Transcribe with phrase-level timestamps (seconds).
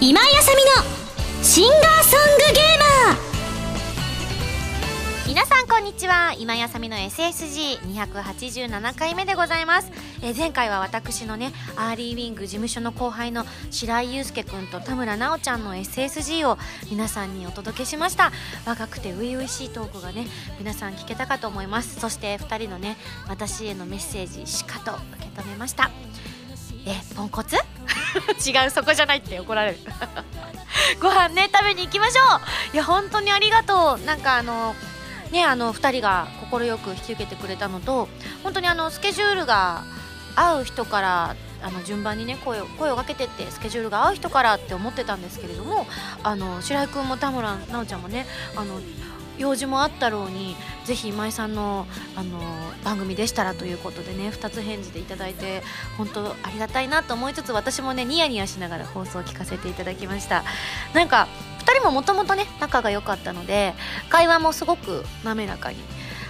[0.00, 2.16] 今井麻美のシンガーソング
[5.72, 6.34] こんにちは。
[6.38, 9.90] 今井麻美の SSG287 回目でございます、
[10.22, 16.58] え前回は私のねアーリーウィング事務所の後輩の白井悠介くんと田村直ちゃんの SSG を
[16.90, 18.32] 皆さんにお届けしました。
[18.66, 20.26] 若くて初々しいトークがね
[20.58, 21.98] 皆さん聞けたかと思います。
[21.98, 25.90] そして2人のね私へのメッセージしかと受け止めました。
[26.84, 27.56] えポンコツ？
[28.46, 29.78] 違うそこじゃないって怒られる。
[31.00, 32.22] ご飯ね食べに行きましょ
[32.72, 32.74] う。
[32.74, 34.04] いや本当にありがとう。
[34.04, 34.76] なんかあの
[35.32, 38.08] ねあの2人が快く引き受けてくれたのと
[38.42, 39.82] 本当にあのスケジュールが
[40.36, 45.86] 合う人からあの順番にね声を声をかけてってスケジュールが合う人からって思ってたんですけれども
[46.22, 48.80] あの白井君も田村奈緒ちゃんもねあの
[49.38, 51.86] 用事もあったろうにぜひ今井さんの
[52.16, 52.38] あの
[52.84, 55.62] 番組でしたらということでね2つ返事でいただいて
[55.96, 60.44] 本当ありがたいなと思いつつ私もねニヤニヤしながら放送を聞かせていただきました。
[60.94, 61.28] なんか
[61.74, 63.74] 人ももともとね仲が良かったので
[64.08, 65.76] 会話もすごく滑らかに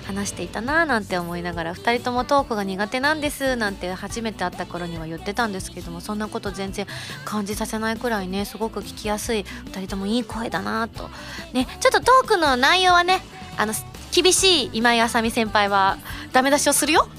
[0.02, 6.86] 話していたなぁなんて思いながら2人ともトークが苦手なんですなんて初めて会った頃には言ってたんですけどもそんなこと全然
[7.24, 11.08] 感じさせないくらいねすごく聞きやすい2人ともいい声だなと。
[11.52, 13.20] ねちょっとトークの内容はね
[13.56, 13.72] あの
[14.12, 15.98] 厳しい今井あさみ先輩は
[16.32, 17.08] ダメ出しをするよ。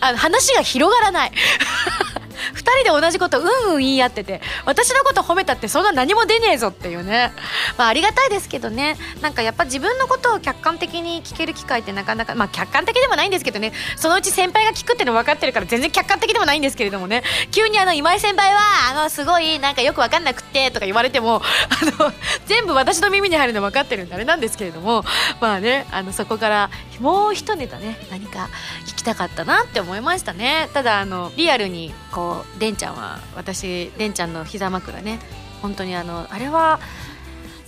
[0.00, 1.32] あの話が広がらない。
[2.54, 7.32] 2人で同じことうんうん言い合ってて私のこと褒めたってそんな何も出ねえぞっていうね。
[7.76, 8.96] まあありがたいですけどね。
[9.20, 13.72] なんかやっぱ自分のことを客観的に聞ける機会ってなかなかまあ客観的でもないんですけどね。
[13.96, 17.22] そのうち先輩が聞くっての分かってるから全然客観的でもないんですけれどもね。
[17.50, 22.12] 急にあの今井先輩はあのすごいなんかよく分かんなくてとか言われてもあの
[22.46, 25.04] 全部私の耳に入るの分かってるんであれなんですけれども。
[25.40, 28.48] まあねあのそこからもう一ネタね何か
[28.86, 30.68] 聞きたかったなって思いましたね。
[30.74, 35.18] ただあのリアルにこうレンちゃんは私レンちゃんの膝枕ね。
[35.62, 36.80] 本当にあのあれは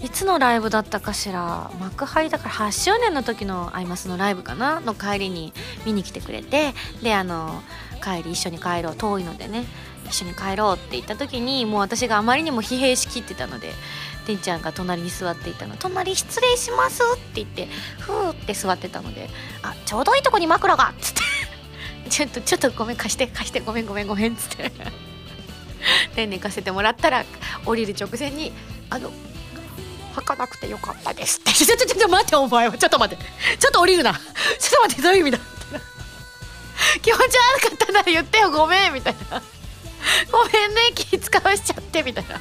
[0.01, 1.71] いつのライブだったかしら。
[1.79, 4.81] 幕張だから8周年の時のアイマスのライブかな。
[4.81, 5.53] の帰りに
[5.85, 6.75] 見に来てくれて。
[7.03, 7.63] であの
[8.03, 9.65] 帰り一緒に帰ろう遠いのでね。
[10.09, 13.73] 一緒に帰ろうって言った時にもう私があまりにも疲弊しきってたので
[14.27, 19.31] てんちゃんが隣に座っていたの「隣失礼します」って言ってふーって座ってたので
[19.63, 21.23] 「あちょうどいいとこに枕が」っつって
[22.13, 24.71] 「ちょっとちょっとごめん貸して貸してごめんごめんごめん」っつって。
[26.15, 27.25] で 寝かせてもらったら
[27.65, 28.53] 降りる直前に
[28.91, 29.11] 「あの
[30.15, 32.77] 履かなくてよかったです」って「ちょちょちょちょ待ってお前は。
[32.77, 33.25] ちょっと待って。
[33.59, 34.13] ちょっと降りるな。
[34.13, 35.81] ちょっと待ってどういう意味だ」みたいな
[37.01, 39.43] 気持ち悪かったなら言ってよごめんみたいな。
[40.31, 42.39] ごめんね気使わしちゃってみたいな。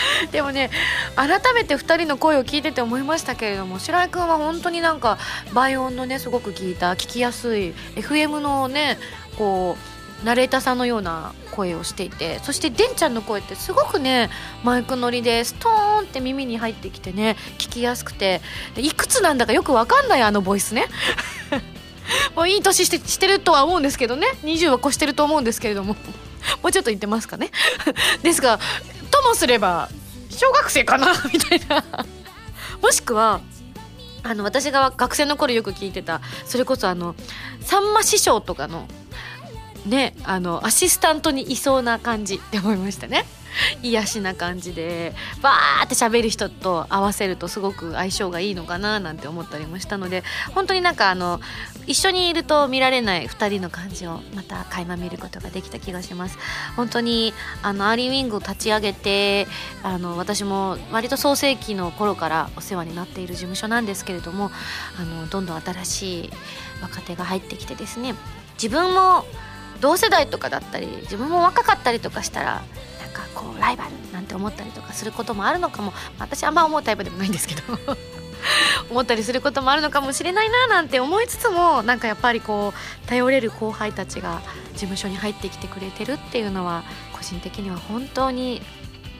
[0.32, 0.70] でもね
[1.14, 5.18] 改めて2人の声を聞いてて思いましたけれども白井君は本当になんか
[5.52, 8.98] 倍音のねすごく聞いた聞きやすい FM のね
[9.36, 9.76] こ
[10.22, 14.30] うナレーターさんのような声をしていてそしてでんちゃんの声ってすごくね
[14.64, 18.40] マイク乗りでストーンって耳に入ってきてね聞きやすくて
[18.76, 20.86] いくつなんだかよくわかんないあのボイスね。
[22.36, 24.28] もういい年してしてるとは思うんですけどね。
[24.44, 25.96] 20は越してると思うんですけれども。
[26.62, 27.50] もうちょっと言ってますかね。
[28.22, 28.60] ですが
[29.22, 29.88] ともすれば
[30.30, 31.84] 小学生かな みたいな。
[32.82, 33.40] もしくは
[34.22, 37.14] あの私が学生の頃よく聞いてたそれこそあの
[37.60, 38.88] さんま師匠とかの
[39.86, 43.24] ねあのアシスタントにいそうな感じって思いましたね。
[43.82, 50.22] 癒し的な感じでバーって喋る人と合わせるとすごく相性がいいのかななんて思ったりもしたので
[50.54, 51.40] 本当になんかあの
[51.86, 56.38] 一緒にいると見られない2人の感じをまた垣間見ることができた気がします。
[56.76, 59.46] 本当にあのアーリーウィングを立ち上げて
[59.82, 64.50] あの私も割と創世期の頃からお世話になっている事務所なんですけれども
[64.98, 66.30] あのどんどん新しい
[66.82, 68.14] 若手が入ってきてですね
[68.54, 69.24] 自分も
[69.80, 72.64] 同世代とかだったり自分も若かったりとかしたら
[73.16, 75.92] かこうライバルなんて思ったりとかすることもあるのかも。
[76.18, 77.62] 私あんま思うタイプでもないんですけど。
[78.90, 84.40] 思ったりすることもあるのかもしれないななんて思いつつもなんかやっぱりこう頼れる後輩たちが
[84.74, 88.62] 事務所に入ってきてくれてるっていうのは個人的には本当に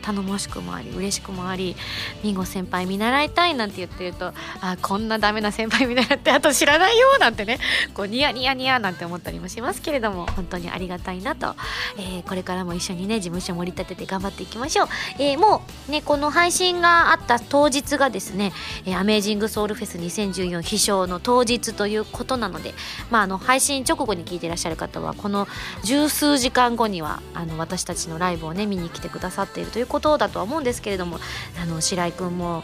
[0.07, 1.75] 頼もしくもあり嬉しくもあり
[2.23, 7.59] ミンゴ先輩見習いたいなんて言ってるとあこんなダメな先輩見習ってあと知らないよなんてね
[7.93, 11.55] こうニヤニヤニヤなんて思ったりもしますけれども本当にありがたいなと、
[11.99, 14.89] えーこれからも一緒にね事務所盛り立てて頑張っていきましょう、
[15.19, 18.53] えーもうねこの配信があった当日がですね、
[18.85, 22.75] えアメージングソウルフェス2014飛翔の当日ということなので
[23.11, 25.47] まああの配信直後に聞いていらっしゃる方はこの
[25.85, 31.19] 十数時間後にはあの私たちのライブをね見に来てくださっているということことだとは思うんですけれども
[31.63, 32.63] あの白井君も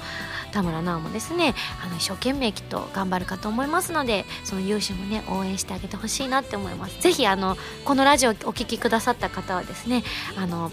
[0.53, 7.57] 田村直もですねあの一生懸命きっと頑張るかと思いますのでその勇姿もね応援してあげてほしいなって思いますぜひあの
[7.87, 10.05] このラジオお聴きくださった方はですね
[10.37, 10.71] あの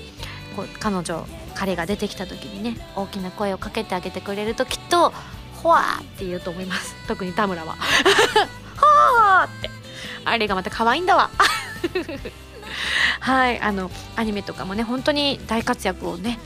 [0.57, 1.25] こ彼女
[1.56, 5.13] 彼が出てきた時にね大きな声をかけてあげてくれるときっと
[5.63, 7.77] 「ほわ!」って言うと思います 特に田村は
[8.75, 9.69] 「はあ!」って
[10.25, 11.29] あれがまた可愛いんだわ
[13.19, 16.39] はいあのアニメとかもね本当に大活躍をね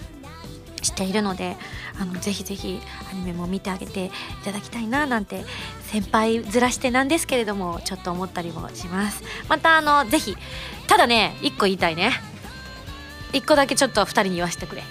[0.82, 1.56] しているので
[2.00, 2.82] あのぜひぜひ
[3.12, 4.12] アニメも見てあげてい
[4.44, 5.46] ただきたいななんて
[5.88, 9.24] 先輩ずらしてなんですけれどもちょっと思ったりもします。
[9.48, 10.36] またあのぜひ
[10.88, 12.12] ただね1個言いたいね。
[13.34, 14.84] 1個だけちょっと2人に言わせてくれ。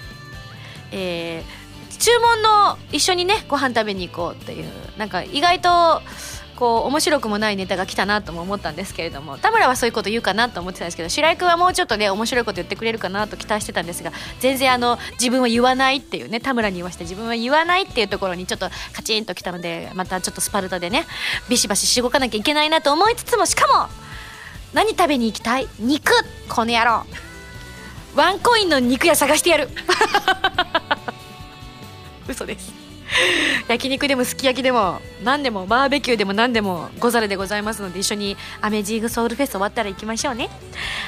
[0.91, 6.01] えー、注文の一緒にねご飯食べに行こうっていうなんか意外と
[6.63, 21.03] こう面白くもないネタが来たなとも思ったんですけれども田村はそういうこと言うかなと思ってたんですけど白井君はもうちょっとね面白いこと言ってくれるかなと期待してたんですが全然あの自分は言わないっていうね田村に言わせて自分は言わないっていうところにちょっとカチンときたのでまたちょっとスパルタでね
[21.49, 23.89] ビシバシしごかなきゃいけないなと思いつつもしかも
[24.71, 25.67] 何食べに行きたい？
[25.79, 26.13] 肉
[26.47, 27.03] この野郎。
[28.15, 29.67] ワンコインの肉屋探してやる。
[32.25, 32.82] 嘘です。
[33.67, 40.49] 焼肉でもすき焼きでも何でもバーベキューでも何でもござるでございますので一緒にアメージングソウルフェス終わったら行きましょうね。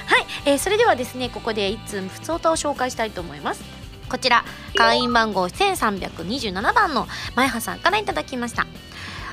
[0.05, 3.61] はい、えー、それではですねここで1通普通歌を紹介したいと思います。
[4.09, 8.67] こちら会員番号1327番の前葉さんからいただきました。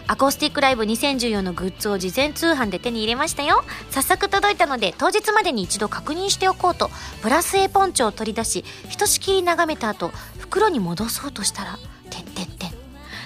[0.09, 3.63] アコースティックライブ2014のグッズを事前通販で手に入れましたよ。
[3.91, 6.91] 早速届いたので当日までに一度確認しておこうと
[7.23, 11.79] プラス A ポンチョを取り出しひとしきり眺めた後袋に戻そうとしたら
[12.15, 12.67] てってって。
[12.67, 12.71] ん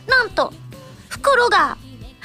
[0.09, 0.53] なんと
[1.09, 1.77] 袋が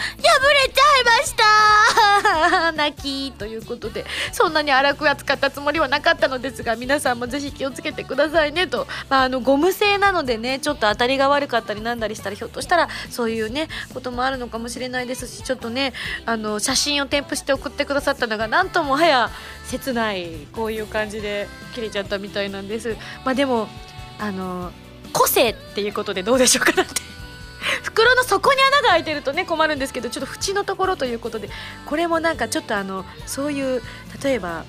[0.02, 0.24] 破
[0.68, 2.72] れちゃいました。
[2.74, 8.68] 泣きということでそんなに荒く扱ったつもりはなかったのですが皆さんもぜひ気をつけてくださいね。
[8.68, 15.94] と、まあ、あのゴム製なのでねちょっと当たりが悪かったりなんだりしたらひょっとしたらそういうねこともあるのかもしれないですしちょっとね
[16.25, 19.30] あの写真を添付して送ってくださったのがなんともはや
[19.66, 22.96] 切ないこういう感じで切れちゃったみたいなんです。
[23.24, 23.68] まあ、でも
[24.19, 24.72] あの
[25.12, 27.02] 個性っていうことでどうでしょうかなって。
[27.84, 31.50] 袋の底に穴が開いてるとね困るんですけどちょっと縁のところということで
[31.86, 33.84] これもなんかちょっとあのそういう
[34.24, 34.66] 例えば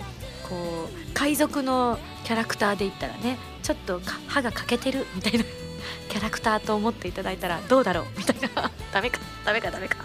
[0.48, 5.44] こう海賊のキャラクターで言ったらねちょっと歯が欠けてるみたいな
[6.08, 8.70] キャラクターと思っていただいたらどうだろうみたいな。
[8.92, 9.96] ダメかダメかダメか。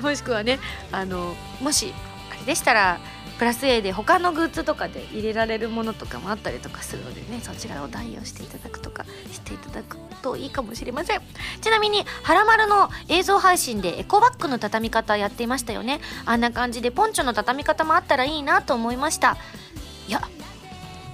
[0.00, 0.60] もしくはね
[0.92, 1.92] あのもし
[2.30, 3.00] あれでしたら
[3.42, 11.20] プラス A で他のグッズとかで入れられるものとかもあったりとかするのでねそちらを代用していただくとかしていただくといいかもしれません。
[11.60, 16.00] ちなみに「はらまる」の映像配信でエコバッグの畳み方やっていましたよね。
[16.24, 19.36] あんな感じでポンチョの畳み方もあったらいいなと思いました。
[20.06, 20.22] いや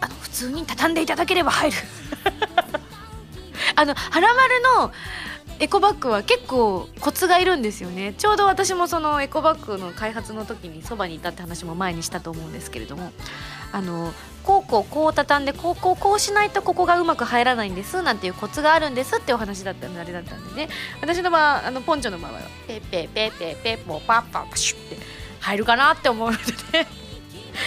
[0.02, 1.78] あの普通に畳んでいただければ入る。
[3.74, 4.92] あのはらまるの
[5.60, 8.14] エコバッグは結構コツがいるんですよね。
[8.16, 13.12] ちょうど私もそのエコバッグの開発の時にそばにいたって話も前にしたと思うんですけれども。
[13.70, 14.14] あの
[14.44, 20.70] こうこうこう畳んでこうこうこうしないとここがうまく入らないんですなんていうコツがあるんですってお話だったんであれだったんでね。
[21.02, 24.96] 私の場合あのポンチョの場合はペペペペーペポパッパッパシュって
[25.40, 26.42] 入るかなって思うので
[26.78, 26.86] ね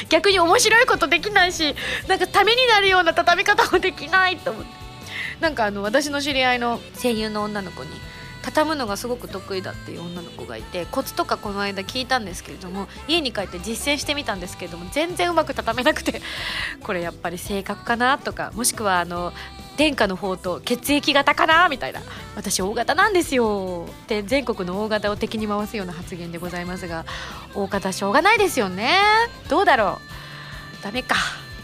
[0.10, 1.76] 逆に面白いことできないし
[2.08, 4.70] なんかためになるような畳み方もできないと思って
[5.42, 7.90] なんかあの私の知り合いの声優の女の子に
[8.44, 16.22] 畳むのがすごく得意だっていう女の子がいてコツとかこの間聞いたんですけれども家に帰って実践してみたんですけれども全然うまく畳めなくて
[16.84, 19.34] これやっぱり性格かなとかもしくはあの
[19.78, 22.02] 殿下の方と血液型かなみたいな
[22.36, 27.06] 私 O 型なんですよって全国の O 型を敵に回すような発言でございますが
[27.56, 29.00] O 型しょうがないですよね。
[29.50, 30.00] どうだろ
[30.80, 30.84] う。
[30.84, 31.16] ダメか。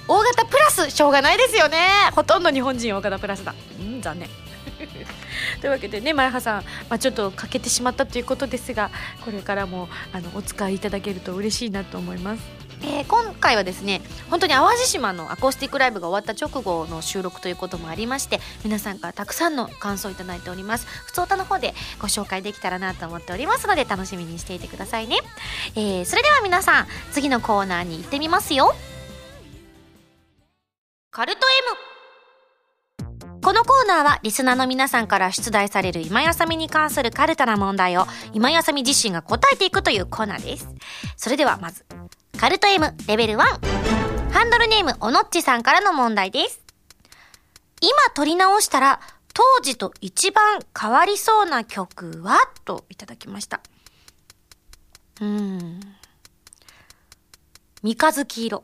[0.08, 1.78] 大型プラスしょうがないですよね。
[2.14, 3.54] ほとんど日本人大型プラスだ。
[3.80, 4.30] うん残念。
[5.62, 8.92] というわけでね前葉さん、まあ、ちょっと欠けてしまったということですが
[9.24, 12.58] これからもあのお使いいただけると嬉しいなと思います。
[12.84, 20.86] えー、今回はですね本当に淡路島のアコースティックライブが終わった直後の収録ということもありまして皆さんからたくさんの感想をいただいております。
[20.86, 25.18] 普通歌の方でご紹介できたらなと思っておりますので楽しみにしていてくださいね、
[25.76, 28.76] えー、それでは皆さん次のコーナーに行ってみますよ
[31.18, 31.40] カルト
[33.00, 33.10] M
[33.42, 40.70] このコーナーはリスナーの皆さんから出題される今やさみに関するカルタな問題を今やさみ自身が答えていくというコーナーです。
[41.16, 41.88] それではまず、
[42.40, 43.38] カルト M レベル1。
[44.32, 46.62] ハンドルネームおのっちさんからの問題です。
[47.82, 49.00] 今撮り直したら
[49.34, 52.38] 当時と一番変わりそうな曲は？
[52.64, 53.62] といただきました。
[55.20, 55.80] うん。
[57.82, 58.62] 三日月色。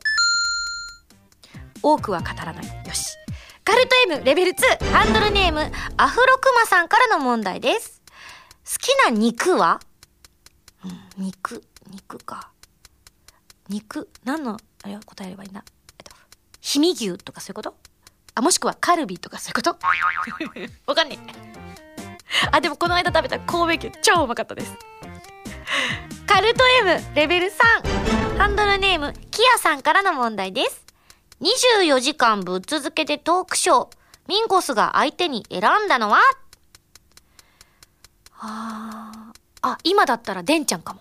[1.84, 2.86] 多くは語らない。
[2.86, 3.14] よし。
[3.62, 8.00] カルト M レベル2ハンドルネームアフロクマさんからの問題です。
[8.66, 9.80] 好きな肉は、
[10.84, 10.88] う
[11.20, 12.50] ん、肉肉か。
[13.68, 14.08] 肉？
[14.24, 15.62] 何のあれを答えればいいんだ？
[15.66, 16.12] えっと
[16.74, 17.74] 氷見牛とかそういうこと？
[18.34, 19.70] あもしくはカルビとかそういうこと？
[20.86, 21.44] わかんねえ。
[22.50, 24.74] あでもこの間食べた神戸牛超うまかったです。
[26.26, 30.83] カルト M レベル3ハンドルネームキヤさんからの問題です。
[31.40, 33.96] 24時間ぶっ続けてトークショー。
[34.28, 36.20] ミンゴスが相手に選んだのは？
[38.40, 41.00] ああ今だったらデンちゃんかも。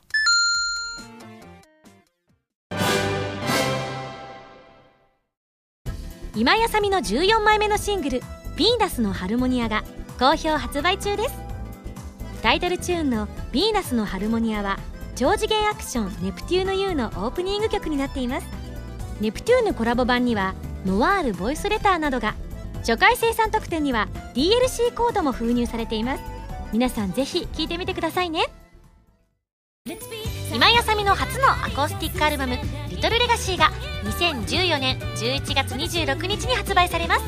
[6.36, 8.20] 今やさみの14枚目のシングル
[8.58, 9.84] 「ヴィーナスのハルモニア」が
[10.20, 11.34] 好評発売中です。
[12.42, 14.80] タイトルチューンの「ヴィーナスのハルモニア」は
[15.16, 18.63] 超次元アクション「ネプテューヌ U」のオープニング曲になっています。
[19.22, 20.54] ネプテューヌコラボ版には
[20.86, 22.36] ノワールボイスレターなどが
[22.80, 26.24] 初回生産特典には DLC コードも封入されています。
[26.74, 28.46] 皆さんぜひ聴いてみてくださいね。
[30.54, 32.58] 今井あさみの初のアコースティックアルバム
[32.90, 33.72] 「リトルレガシーが
[34.04, 37.22] 2014年11月26日に発売されます。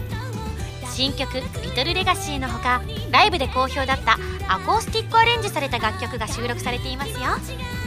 [0.94, 7.18] 新曲「リトルレガシーのほかライブで好評だったアコースティックアレンジされた楽曲が収録されていますよ。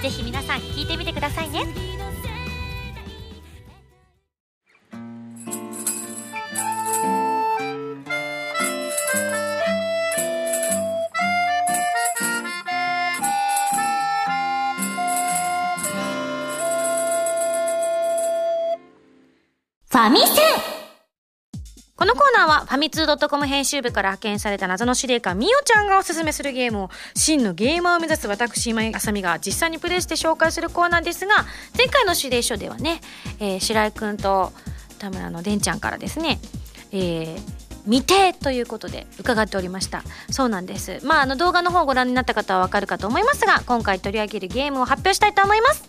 [0.02, 1.66] ぜひ皆さん聴いてみてくださいね。
[20.08, 20.40] ァミセ
[21.96, 31.44] このコーナーはファミツー .com 編集部から派遣された謎の司令官みおちゃんがおすすめするゲームを真のゲーマーを目指す私今井あさみが実際にプレイして紹介するコーナーですが
[31.76, 33.00] 前回の指令書ではね、
[33.38, 34.52] えー、白井くんと
[34.98, 36.38] 田村のでんちゃんからですね、
[36.92, 37.38] えー、
[37.84, 40.02] 未定ということで伺っておりました。
[40.30, 41.00] そうなんです。
[41.04, 45.84] まああの動画の方をご覧になった方はわかるかと思いますが今回取り上げるゲームを発表したいと思います。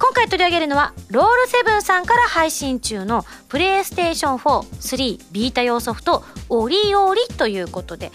[0.00, 8.10] 今回取り上げるのはロールセブンさんから配信中のプレイステーション43ビータ用ソフトオリオリということで、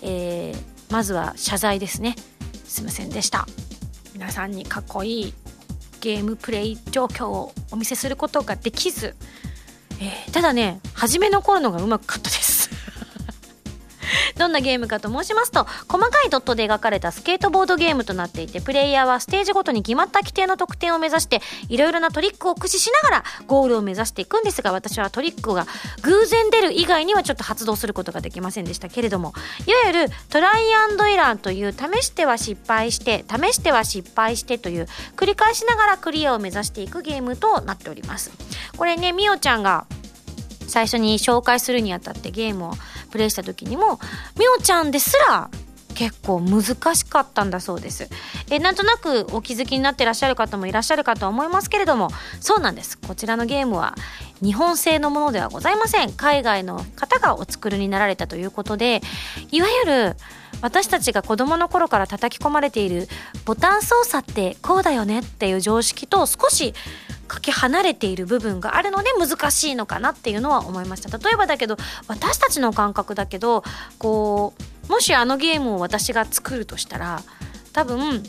[0.00, 2.16] えー、まずは謝罪ですね。
[2.64, 3.46] すいませんでした。
[4.14, 5.34] 皆さんにかっこいい
[6.00, 9.14] ゲームプレイ状況をお見せすることができず、
[10.00, 12.55] えー、ただね初めの頃のがうまかったです。
[14.36, 25.66] どんなゲームかと申しますと細かいドットで描かれたスケートボードゲームとなっていてプレイヤーはステージごとに決まった規定の得点を目指していろいろなトリックを駆使しながらゴールを目指していくんですが私はトリックが
[26.02, 29.32] 偶然出る以外にはちょっと発動することができませんでしたけれども
[29.66, 38.30] いわゆるトライアンドエラーという試しては失敗して試しては失敗してという繰り返しながらクリアを目指していくゲームとなっております。
[38.76, 39.86] これねみおちゃんが
[40.66, 42.72] 最初に紹介するにあたってゲームを
[43.16, 43.98] プレイした時にも
[44.38, 45.48] みおちゃんですら
[45.94, 46.62] 結構難
[46.94, 48.10] しかったんだそうです。
[48.50, 52.98] えなんとなくお気づきになってらっしゃる方もいらっしゃるかと思いますけれどもそうなんです。
[52.98, 53.94] こちらのゲームは
[54.42, 56.12] 日本製のものではございません。
[56.12, 59.00] 海外の方がお作りになられたということで
[59.50, 60.16] いわゆる
[60.60, 63.08] 私たちが子供の頃から叩き込まれている
[63.46, 66.74] ボタン操作ってこうだよねっていう常識と少し
[67.26, 71.16] かけ離れている部分があるので難しいのかなっていうのは思いました。
[71.16, 71.76] 例えばだけど
[72.08, 73.64] 私たちの感覚だけど
[73.98, 74.54] こ
[74.88, 77.22] うもしあのゲームを私が作るとしたら
[77.72, 78.22] 多分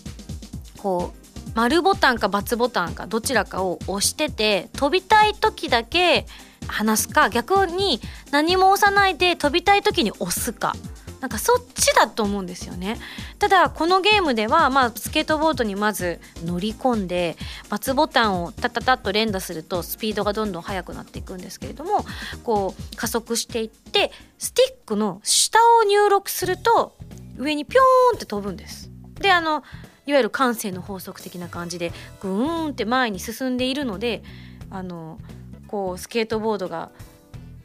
[0.78, 6.26] こう丸ボタンか×ボタンかどちらかを押してて飛びたい時だけ
[6.68, 8.00] 離すか逆に
[8.32, 10.76] 何も押さないで飛びたい時に押すか。
[11.20, 13.00] なんかそっちだと思うんですよね
[13.40, 17.38] ただこのゲームでは、まあ、スケートボードにまず乗り込んで
[17.70, 22.06] ×ボタンをタタタッと連打するとスピードがどんどん速くなっていくんですけれども
[22.44, 26.96] こう加速していってスティックの下を入力すると
[27.38, 28.90] 上にピョーンって飛ぶんです。
[29.20, 29.64] であの
[30.06, 34.24] いわゆる感性の法則的な感じでグーンって前に進んでいるので
[34.70, 35.20] あの
[35.68, 36.92] こうスケートボードが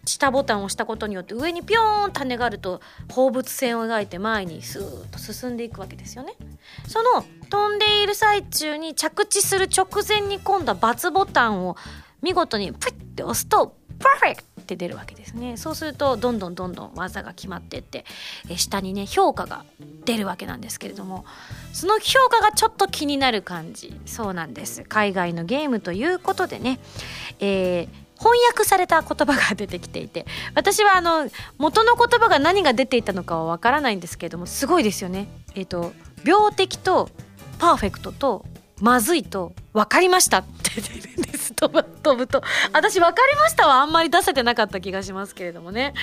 [0.05, 2.81] 下ボタンを押したことによって上にピョーン種があると
[3.11, 6.35] 放物線を描いて前にスーッと進んでいくわけですよね。
[6.89, 11.77] その飛んでいる最中に着地する直前に今度は×ボタンを
[12.21, 15.57] 見事にプッて押すとパーフェクトって出るわけですね。
[15.57, 18.05] そうするとどんどんどんどん技が決まってって
[18.57, 19.65] 下にね評価が
[20.05, 21.25] 出るわけなんですけれども
[21.73, 24.01] その評価がちょっと気になる感じ。
[24.07, 24.83] そうなんです。
[24.83, 26.81] 海外のゲームということでね、
[27.39, 35.29] えー翻訳された言葉が出てきていて私はあの元の言葉が何が出ていたのかはわからないんですけれどもすごいですよね。
[35.55, 35.93] えっ、ー、と
[36.25, 37.11] 病的と
[37.59, 38.45] パーフェクトと
[38.81, 41.55] まずいと分かりましたって出てるんです。
[41.55, 42.43] 飛ぶ飛ぶと。
[42.73, 45.95] 私分かりましたはあんまり出せてなかった気がしますけれどもね。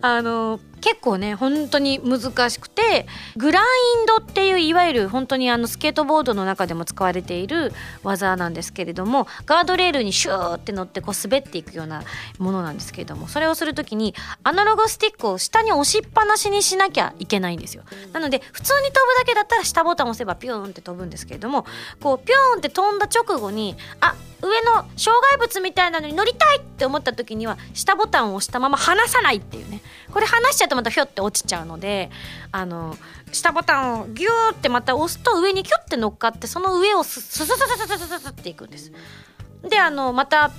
[0.00, 3.06] あの結構ね本当に難しくて
[3.36, 3.64] グライ
[4.02, 7.72] ンドっていういわゆる本当にあのスケートボードの中でも使われている
[8.04, 12.02] 技なんですけれどもガードレールにシューって乗ってこう滑っていくような
[12.38, 17.82] ものなんですけれどもそれをする時にアナログスティックを下に押しっぱなしにしなきゃいけないんですよ。
[18.12, 21.66] なので普通に飛ぶだけだったら下ボタン押せばピューンって飛ぶんですけれども
[22.00, 29.80] こうピューンって飛んだ直後にあ上の障害物みたいなのに乗りたいって思った時には下ボタンを押したまま離さないっていうね。
[30.12, 32.10] これ離しちゃうとまたひょって落ちちゃうので
[32.52, 32.96] あの
[33.32, 38.92] 下ボタンをギューってまた押すと上にキュッて乗っかってその上をススススススススっていくんです
[39.68, 40.50] であのまた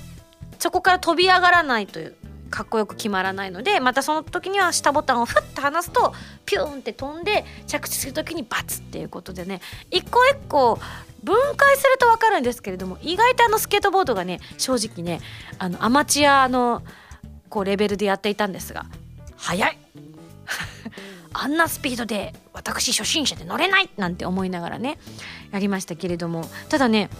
[0.58, 2.14] そこから飛び上がらないという
[2.50, 6.12] かっこよく決まらないのでまたその時には下ボタンをフッて離すと
[6.44, 10.78] ピューンって飛んで着地する時にバツっていうことでね一個一個
[11.22, 15.20] 分解すると分かるんですけれども意外とあのスケートボードがね正直ね
[15.58, 16.82] あのアマチュアの
[17.48, 18.86] こうレベルでやっていたんですが
[19.36, 19.78] 速い!
[21.32, 23.90] あんなスピードで私初心者で乗れない!
[23.96, 24.98] なんて思いながらね
[25.52, 27.10] やりましたけれどもただね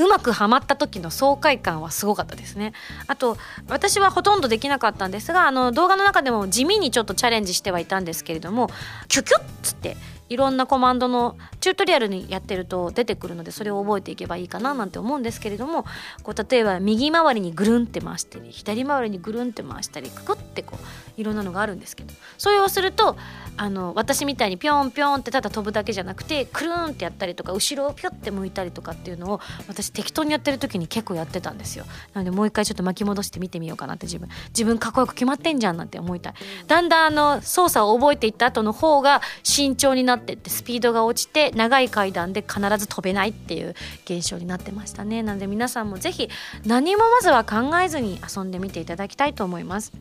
[0.00, 2.72] うまくはまった時の爽快感はすごかったですね。
[3.06, 3.36] あと
[3.68, 8.70] 私はほとんどできなかったんですがあの動画の中でも地味にちょっとチャレンジしてはいたんですけれども
[9.08, 9.96] キュキュッつって
[10.30, 15.84] いろんなコマンドのチュートリアルにやってると出てくるのでそれを覚えていけばいいかななんて思うんですけれども
[16.22, 23.16] こう例えば右回りにぐるんって回したり左回りにぐるんって回したりククってこういろんなのがあるんですけどそれをすると
[23.56, 31.84] あの私みたいにピョンピョンってただ飛ぶだけじゃなくてくるんってやったりとか後ろをピョって向いたりとかっていうのを私適当にやってる時に結構やってたんですよ。
[32.14, 34.28] なのでもう一回ちょっと巻き戻して見てみようかなって自分。
[34.48, 36.34] 自分かっこよく決まってんじゃんなんて思いたい。
[36.66, 45.22] だんだんあの操作を覚えていった後の方が慎重になってってスピードが落ちて長い階段で必ず飛べないっていう現象になってましたね。
[45.22, 46.28] なので皆さんもぜひ
[46.64, 49.92] 何もまずは考えずに遊んでみていただきたいと思います。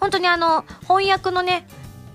[0.00, 1.66] 本当にあの翻訳のね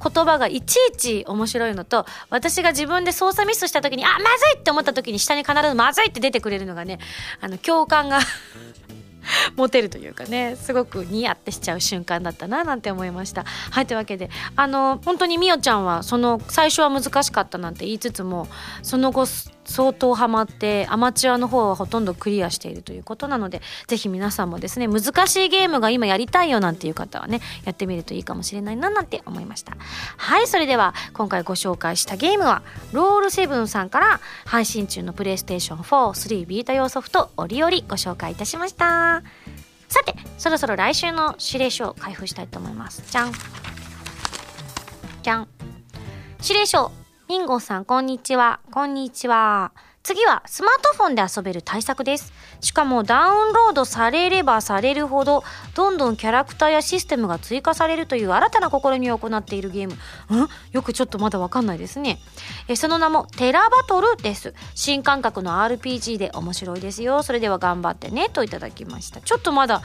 [0.09, 4.23] 言葉がいちいち面白いのと私が自分で操作ミスした時にあまず
[4.57, 6.99] いって思った時に下に必ずまずいって出てくれるのがね
[7.41, 8.19] あの共感が
[9.55, 13.43] 持てるというかねすごくニヤってしちゃう瞬間だったななんて思いました。
[13.43, 18.47] はいというわけであの本当にみおちゃんはその最初は難しかったなんて言いつつも
[18.83, 19.25] その後
[19.67, 29.77] 相当ハマってアマチュアの方はほとんどクリアしているということなのでぜひ皆さんもですね難しいゲームが今やりたいよなんていう方はねやってみるといいかもしれないななんて思いました。
[30.17, 39.23] はいそれでは今回ご紹介したゲームはロールセブンさんから配信中のプレイステーション43ビータ用ソフト折々ご紹介いたしました。
[39.89, 43.03] さてそろそろ来週の指令書を開封したいと思います。
[43.09, 43.31] じゃん。
[45.23, 45.47] じゃん。
[46.41, 47.06] 指令書。
[47.27, 48.61] ミンゴさん、こんにちは。
[48.71, 49.73] こんにちは。
[50.07, 52.31] 次はスマートフォンで遊べる対策です。
[52.61, 55.43] しかもダウンロードされればされるほど、
[55.75, 59.95] どんどんキャラクターやシステムが追加されるという新たな試みを行っているゲーム。
[60.43, 60.47] ん？
[60.71, 62.19] よくちょっとまだわかんないですね。
[62.69, 64.53] えその名もテラバトルです。
[64.75, 67.21] 新感覚の RPG で面白いですよ。
[67.21, 68.29] それでは頑張ってね。
[68.29, 69.19] といただきました。
[69.19, 69.81] ちょっとまだ、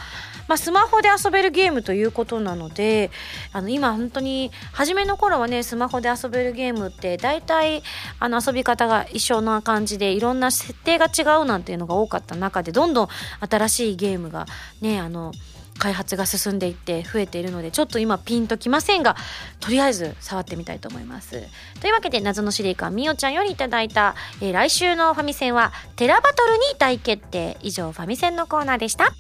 [0.47, 3.11] まあ、スマホで遊べるゲームということなので、
[3.53, 7.83] あの、今本当に、初めの頃はね、スマホで遊べるゲームって、大体、
[8.21, 13.09] あの、遊び方が一緒な感じで、いろんな設定が違うなんていうのが多かった中でどんどん
[13.49, 14.47] 新しいゲームが
[14.81, 15.33] ねあの
[15.79, 19.17] 開発が進んでいって増えているのでちょっと今ピンときませんが
[19.61, 21.43] とりあえず触ってみたいと思います。
[21.81, 27.57] というわけで謎の司令官みおちゃんよりいただいた、えー、来週のファミセンはテラバトルに大決定。
[27.63, 29.13] 以上ファミセンのコーナーでした。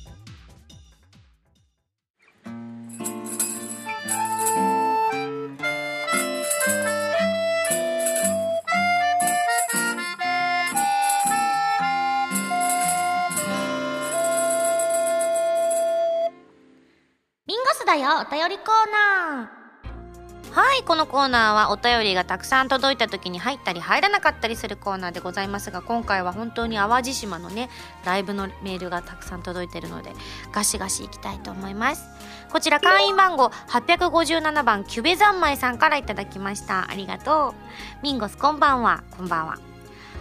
[17.84, 19.62] だよお便りコーナー。
[20.52, 27.70] はいこのコーナーはお便りがたくさん届いた時に入ったり入らなかったりするコーナーでございますが今回は本当に淡路島のね
[28.04, 30.12] ライブのメールがたくさん届いてるので
[30.52, 32.04] ガシガシいきたいと思います。
[32.50, 36.90] こちら会員番号857番キュベ三昧さんからいただきました。
[36.90, 37.54] ありがと
[38.00, 38.02] う。
[38.02, 39.04] ミンゴスこんばんは。
[39.16, 39.56] こんばんは。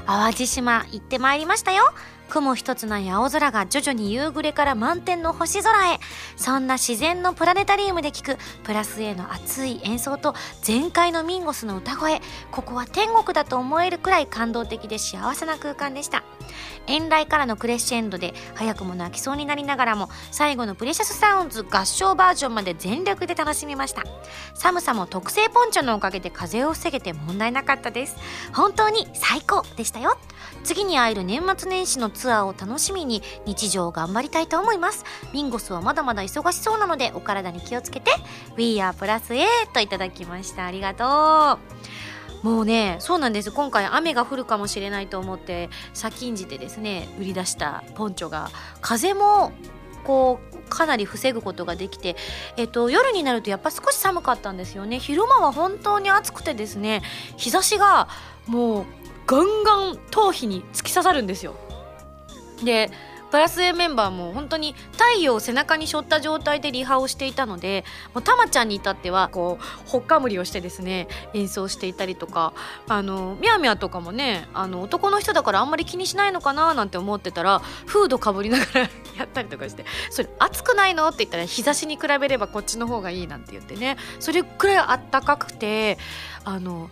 [0.05, 1.83] 淡路島行ってまいりましたよ。
[2.31, 5.99] 雲一つない青空が徐々に夕暮れから満天の星空へ。
[6.37, 12.21] そんな自然のプラネタリウムで聴くプラス A の熱い演奏と全開のミンゴスの歌声。
[12.49, 16.23] ここは天国だと思えるくらい感動的で幸せな空間でした。
[16.87, 24.03] 遠来からのクレッシェンドで早くも泣きそうになりながらも最後のプレシャスサウンズ合唱バージョンまで全力で楽しみました。
[24.53, 28.15] 寒さも特製ポンチョのおかげで風邪を防げて問題なかったです。
[28.53, 30.17] 本当に最高でしたよ。
[30.63, 35.05] 次に会える年末年始のツアーを楽しみに日常を頑張りたいと思います。
[35.33, 38.11] ミンゴスはまだまだ忙しそうなのでお体に気をつけて。
[38.57, 40.65] We are プラス A といただきました。
[40.65, 41.90] ありがとう。
[42.41, 43.51] もうねそうなんです。
[43.51, 48.49] 今回雨が降るかもしれないと思って先んじてですね売り出したポンチョが
[48.81, 49.51] 風も
[50.03, 52.15] こうかなり防ぐことができて、
[52.57, 54.99] えっと、夜になるとやっぱ少し寒かったんですよね。
[54.99, 57.03] 昼間は本当に暑くてですね
[57.37, 58.07] 日差しが
[58.47, 58.85] もう
[59.27, 61.55] ガンガン頭皮に突き刺さるんですよ。
[62.63, 62.89] で
[63.31, 72.53] プラス A メンバーも本当に太陽を背中に背負った状態でリハをしていたのでもうたまちゃんに至ってはこうほっかむりをしてですね演奏していたりとか
[72.89, 78.81] あのみやみやとかもねあの男の人だからあんまり気にしないのかななんて思ってたらフードかぶりながら
[79.17, 85.97] やったりとかして「それ暑くないの?」って言ったら日差しに比べればこっちの方がいいなんて言ってねそれくらいあったかくて
[86.43, 86.89] あの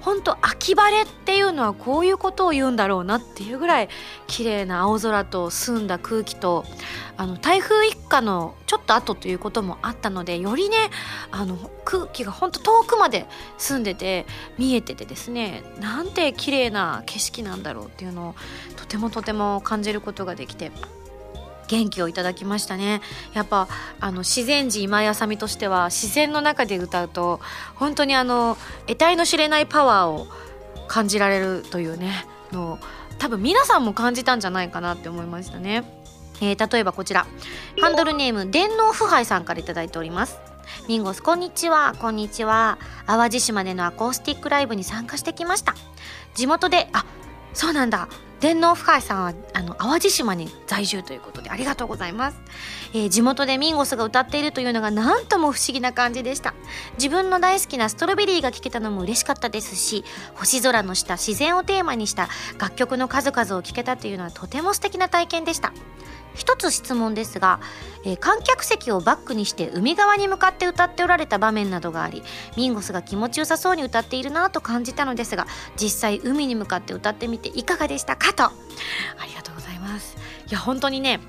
[0.00, 3.88] 本当秋晴れっていうのはこういうことを言うんだろうなっていうぐらい
[4.26, 6.64] 綺麗な青空と澄んだ空気と
[7.16, 10.76] あの台風一過のちょっと後ということもあったのでよりね
[11.30, 13.26] あの空気が本当遠くまで
[13.58, 14.26] 澄んでて
[14.58, 18.34] 見えててですねなんて綺麗な景色なんだろうっていうのを
[18.76, 20.72] とてもとても感じることができて
[21.70, 23.00] 元気をいただきましたね。
[23.32, 23.68] やっぱ
[24.00, 27.40] あの自然寺今井あさみとしては自然の中で歌うと
[27.76, 30.26] 本当にあの得体の知れないパワーを
[30.88, 32.80] 感じられるというねの
[33.18, 35.84] 多分皆さんも感じたんじゃないかなって思いましたね、
[36.40, 37.26] えー、例えばこちら。
[37.80, 40.38] ハンドルネーム電脳腐敗さんから頂いております。
[40.88, 41.94] ミンゴスこんにちは。
[42.00, 42.78] こんにちは。
[43.06, 45.74] 淡路島でのアコースティックライブに参加してきました。
[46.34, 47.04] 地元であ
[47.54, 48.08] そうなんだ。
[48.40, 52.40] 天皇深井さんはあの淡路島に在住ということでありがとうございます、
[52.94, 56.54] えー、地元でミンゴスが歌っているというのが何とも不思議な感じでした。
[56.94, 65.72] 自分の大好きなストロベリーが聴けたのも嬉しかったですし星空の下自然をテーマにした楽曲の数々を聴けたというのはとても素敵な体験でした。
[66.34, 67.60] 一つ質問ですが、
[68.04, 72.22] えー、観客席をバックにして海側に向かって歌っておられた場面などがあり
[72.56, 78.44] ミンゴスが気持ちよさそうに歌っているなと感じたのですが実際海に向かって歌ってみていかがでしたかと。
[78.44, 78.52] あ
[79.26, 80.16] りがとうございます。
[80.48, 81.20] いや本当にね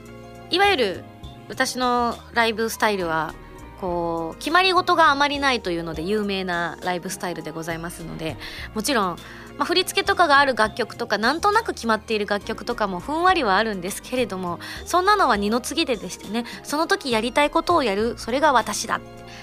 [0.49, 1.03] いわゆる
[1.49, 3.33] 私のライブスタイルは
[3.81, 8.37] こう決まり事があまりないというので有名なライブスタイルでございますので
[8.75, 9.17] もちろん
[9.57, 18.99] まあ、振り付けとかがある楽曲とかなんとなく決まっている楽曲とかもふんわりはあるんですけれどもそんなのは二の次ででしてねその時やりたいことをやるそれが私だ。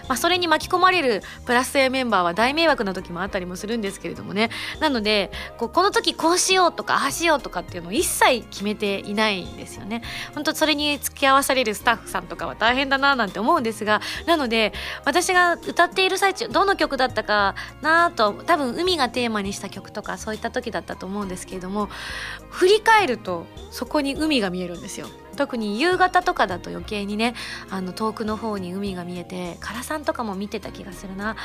[0.09, 4.51] まあ、それに巻き込まれるプラス A メンバーは大迷惑な時もあったりもするんですけれどもね。
[4.81, 10.03] なのでこうこの時こうしようとかああしようとかっていうのを一切決めていないんですよね。
[10.35, 14.73] 本当それに付き合わされるスタッフさんとかは大変だななんて思うんですがなので
[15.05, 21.89] 私が歌っている最中どの曲だったかなと多分海がテーマにした曲とかそういった時だったと思うんですけれども
[22.51, 25.09] 振り返るとそこに海が見えるんですよ。
[25.39, 27.35] 特に夕方とかだと余計にね
[27.71, 31.37] あの遠くの方に海が見えて唐さんとかも見てた気がするな。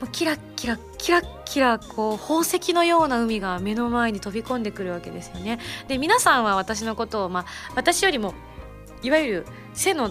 [0.00, 5.60] もうキラッキラキラッキラこう宝石のような海が目の前に飛び込んでくるわけですよね。
[5.86, 7.44] で皆さんは私のことを、まあ、
[7.76, 8.34] 私よりも
[9.02, 10.10] いわゆる背の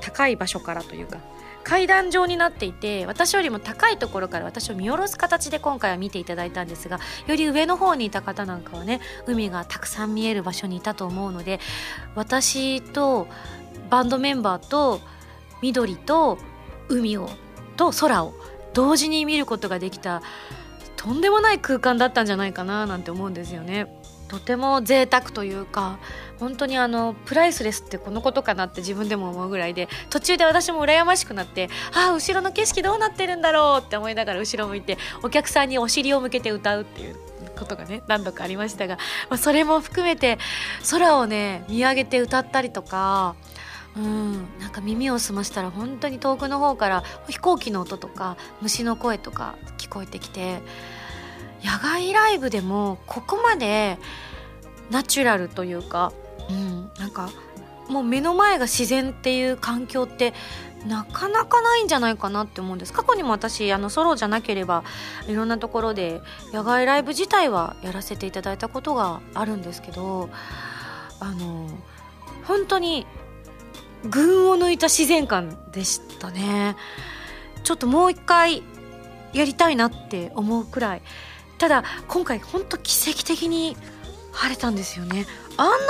[0.00, 1.18] 高い場所からというか
[1.62, 11.60] 階段状になっていて私よりも高いところから私を見下ろす形で今回は見ていただいたんですがより上の方にいた方なんかはね海がたくさん見える場所にいたと思うので
[12.14, 13.28] 私と
[13.90, 15.00] バンドメンバーと
[15.62, 16.38] 緑と
[16.88, 17.28] 海を
[17.76, 18.34] と空を
[18.74, 20.22] 同時に見ることができた
[21.02, 23.92] とんでもない空間だったんじゃないかななんて思うんですよね。
[24.28, 25.98] とても贅沢というか
[26.38, 37.16] 本当にあのプライスレスってこのことかなって自分でも思うぐらいで途中で私も羨ましくなってああ後ろの景色どうなってるんだろうって思いながら後ろ向いてお客さんにお尻を向けて歌うっていう
[37.58, 38.96] ことがね何度かありましたが、
[39.28, 40.38] まあ、それも含めて
[40.90, 43.34] 空をね見上げて歌ったりとか
[43.96, 50.62] うんなんか耳を澄ましたら本当に遠くの方から飛行機の音とか虫の声とか聞こえてきて
[51.64, 53.98] 野外ライブでもここまで
[54.90, 56.12] ナチュラルというか、
[56.50, 57.30] うん、なんか
[57.88, 60.34] もう目の前が自然っていう環境って
[60.86, 62.92] なかなかないんじゃないかなって思うんです。
[62.92, 64.82] 過去にも私あのソロじゃなければ
[65.28, 66.20] いろんなところで
[66.52, 70.28] 野外ライブ自体はやらせていただいたことがあるんですけど
[71.20, 71.68] あの
[72.44, 73.06] 本当に
[74.04, 76.76] 群を抜いた自然観でしたね。
[77.62, 78.62] ちょっともう一回
[79.32, 81.02] やりたいなって思うくらい
[81.62, 83.76] ただ今回ほんと奇跡的に
[84.32, 85.26] 晴れたんですよね。
[85.56, 85.80] あんなに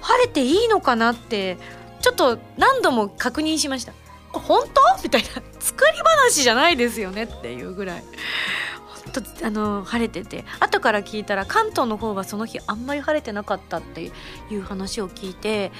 [0.00, 1.58] 晴れていいのかなって
[2.00, 3.92] ちょっと何度も確認しました。
[4.32, 4.80] 本当？
[5.04, 5.28] みたいな。
[5.60, 8.04] 作り話じゃないですよねっていうぐらい。
[9.12, 10.46] 本とあの晴れてて。
[10.58, 14.10] 後から聞いたら関東の方はその日あんまり晴れてなかったって
[14.50, 15.70] いう話を聞いて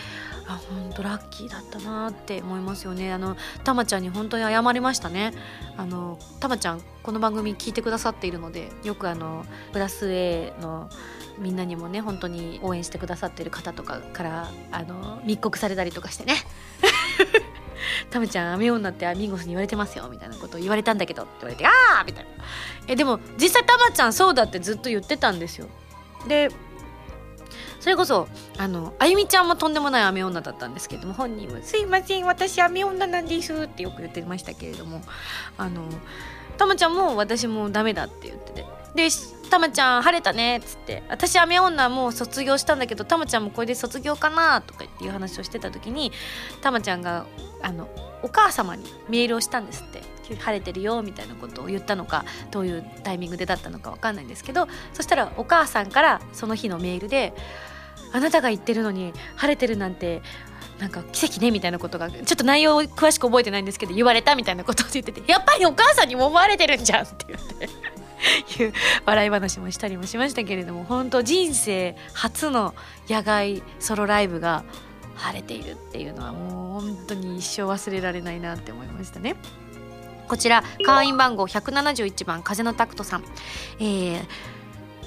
[0.48, 3.12] あ本当ラッキーだったなって思いますよね。
[3.12, 5.34] あのたまちゃんに本当に謝りましたね。
[5.76, 10.88] あのたまちゃんこの番組聞いてくださっているのでよくあのプラス A の
[11.38, 16.34] みんなにもね本当に応援してくださってる方とかからあの密告されたりとかしてね。
[18.10, 22.30] タムちゃん雨女ってアミンゴスに言われてますよみたいなことを言われたんだけどって言われてああみたいな。
[22.86, 25.68] えでも実際タマちゃんそうだってずっと言ってたんですよ。
[26.26, 26.50] で
[27.80, 35.02] それこそあのあゆみちゃんもとんでもない雨女だったんですけれども本人は「すいません私雨女なんです」ってよく言ってましたけれども
[35.56, 35.82] あの
[36.56, 38.66] たまちゃんも私もダメだって言ってて。
[38.94, 39.08] で
[39.50, 46.12] たまちゃん晴れたねっつって私雨女もう卒業したんだけどたまちゃんもこれで卒業かなとかっていう話をしてた時に
[46.60, 47.26] たまちゃんが
[47.62, 47.88] あの
[48.22, 50.17] お母様にメールをしたんですって。
[50.36, 57.34] 晴れてるよみたいなことを言ったのかどういうタイミングでだったのか分かんないんですけどそしたらお母さんからその日のメールで
[58.12, 60.22] 「あなたが言ってるのに晴れてるなんて
[60.78, 67.40] なんか奇跡ねみたいなことがちょっと内容を詳しく覚えてないんですけど言われたみたいなことを言っててやっぱりお母さんにも思われてるんじゃんって言っ
[68.56, 68.72] ていう
[69.04, 72.74] 笑い話もしたりもしましたけれども本当人生初の
[73.08, 74.64] 野外ソロライブが
[75.16, 79.34] 晴れているっていうのはもう本当に一生忘れられないなって思いましたね。
[80.28, 83.24] こちら会員番号171番風のタクトさん、
[83.80, 84.58] えー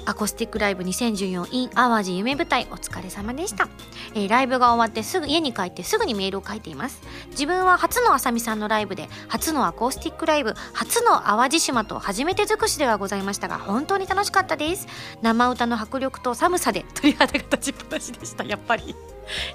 [0.04, 3.68] アコースティックライブ 2014in 淡路夢舞台お疲れ様でした、
[4.14, 7.02] えー、ライブが終わってすぐ家に帰ってすぐにメールを書いています。
[7.30, 14.86] 自分は初のあさみさんのライブで初のアコースティックライブ初の淡路島と初めて尽くしではございましたが本当に楽しかったです。
[15.22, 18.44] 生歌の迫力と寒さで鳥肌が立ちっぱなしでした。
[18.44, 18.94] やっぱり。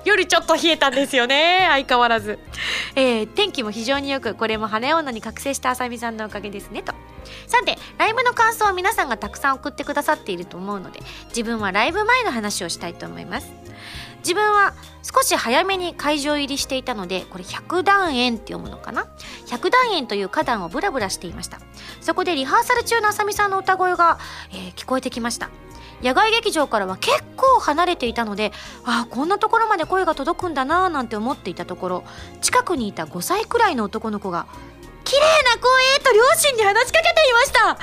[0.05, 1.65] 夜ちょっと冷えたんですよね。
[1.69, 2.39] 相変わらず、
[2.95, 6.93] えー、天気も非常によくこれも晴れ女に覚醒したあさみさんのおかげですねと。
[7.45, 13.51] さてライブの感想を皆さんがたくさん送ってくださっていると思うので自分はライブ前の話をしたいと思います。
[14.19, 19.07] 自分は少し早めに会場入りしていたのでこれ100段円って読むのかな？
[19.47, 21.59] 百段円という花壇をブラブラしていました。
[22.01, 24.19] そこでリハーサル中のあさみさんの歌声が、
[24.51, 25.49] えー、聞こえてきました。
[26.03, 28.51] 野外劇場からは結構離れていたので
[28.83, 32.03] ああこんなところまで声が届くんだなーなんて思っていたところ
[32.41, 34.45] 近くにいた5歳くらいの男の子が
[35.03, 37.65] 綺麗な声と両親に話しかけていました。
[37.67, 37.77] わ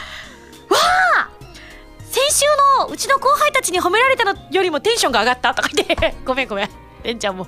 [1.16, 1.30] あ
[2.14, 2.44] 先週
[2.78, 6.14] のうちの後輩たちに褒められたのよりもテンションが上がったとか言って。
[6.24, 6.70] ごめんごめん。
[7.02, 7.46] レンちゃんも。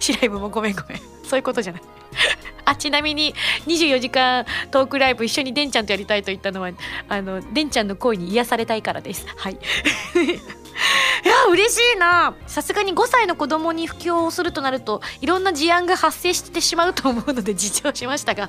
[0.00, 1.13] シライブもごめんごめん。
[1.24, 1.82] そういうことじゃない。
[2.64, 3.34] あちなみに
[3.66, 6.70] 24時間トークライブ一緒にでんちゃんとやりたいと言ったのは
[7.08, 9.26] あのでんちゃんの声に癒されたいからです。
[9.36, 9.58] はい。
[11.24, 12.34] いや嬉しいな。
[12.46, 18.48] さすがに5歳の子供に布教をするとなるといろんな事案が発生してしまうと思うので自重しましたが。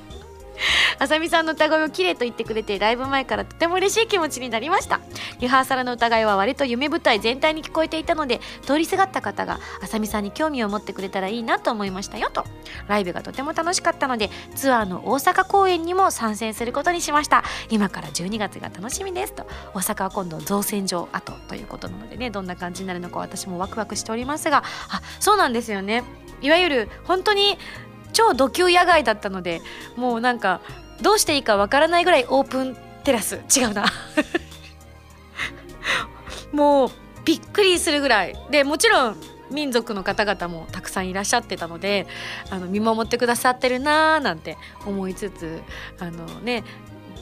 [0.99, 4.99] あさみさんの歌声を綺麗と言ってくれてライブ前からとても嬉しい気持ちになりました。
[5.39, 12.45] リハーサルの歌いは割と夢舞台全体に聞こえていたので通りすがった方があさみさんに興味を持ってくれたらいいなと思いましたよと。
[12.87, 17.43] ライブがとても楽しかったのでツアーの大阪公演にも参戦することにしました。
[17.69, 19.45] 今から12月が楽しみですと。
[19.73, 24.63] 大阪は今度造船所跡ということなのでねどんな感じになるのか私もワクワクしておりますが。
[24.89, 26.03] あそうなんですよね。
[26.41, 27.57] いわゆる本当に
[28.15, 29.62] 超ド級野外だったので
[29.97, 30.62] もうなんか
[31.01, 33.41] どうしていいかわからないぐらいオープンテラス。
[33.56, 33.86] 違うな。
[36.54, 36.89] もう
[37.25, 38.36] びっくりするぐらい。
[38.49, 39.17] でもちろん
[39.51, 42.08] 民族の方々もたくさんいらっしゃってたので
[42.49, 45.62] あの見守ってくださってるなーなんて思いつつ
[45.99, 46.63] あのね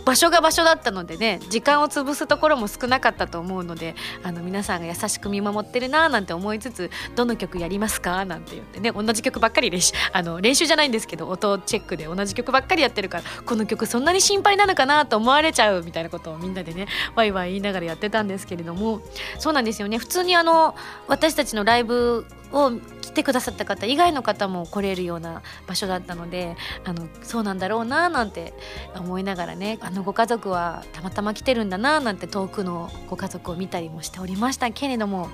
[0.06, 19.02] 場所が場所だったのでね時間を潰すところも少なかったと思うのであの皆さんが優しく見守ってるなーなんて思いつつどの曲やりますかなんて言ってね同じ曲ばっかり練習あの練習じゃないんですけど音チェックで同じ曲ばっかりやってるからこの曲そんなに心配なのかなと思われちゃうみたいなことをみんなでねワイワイ言いながらやってたんですけれども
[19.40, 19.98] そうなんですよね。
[19.98, 20.76] 普通にあの
[21.08, 28.54] 私たちのライブを来てくださった方以外の方も来れるような場所だったのであのそうなんだろうななんて
[28.96, 35.30] 思いながらねあのご家族はたまたま来てるんだななんて遠くのご家族を見たりもしておりましたけれども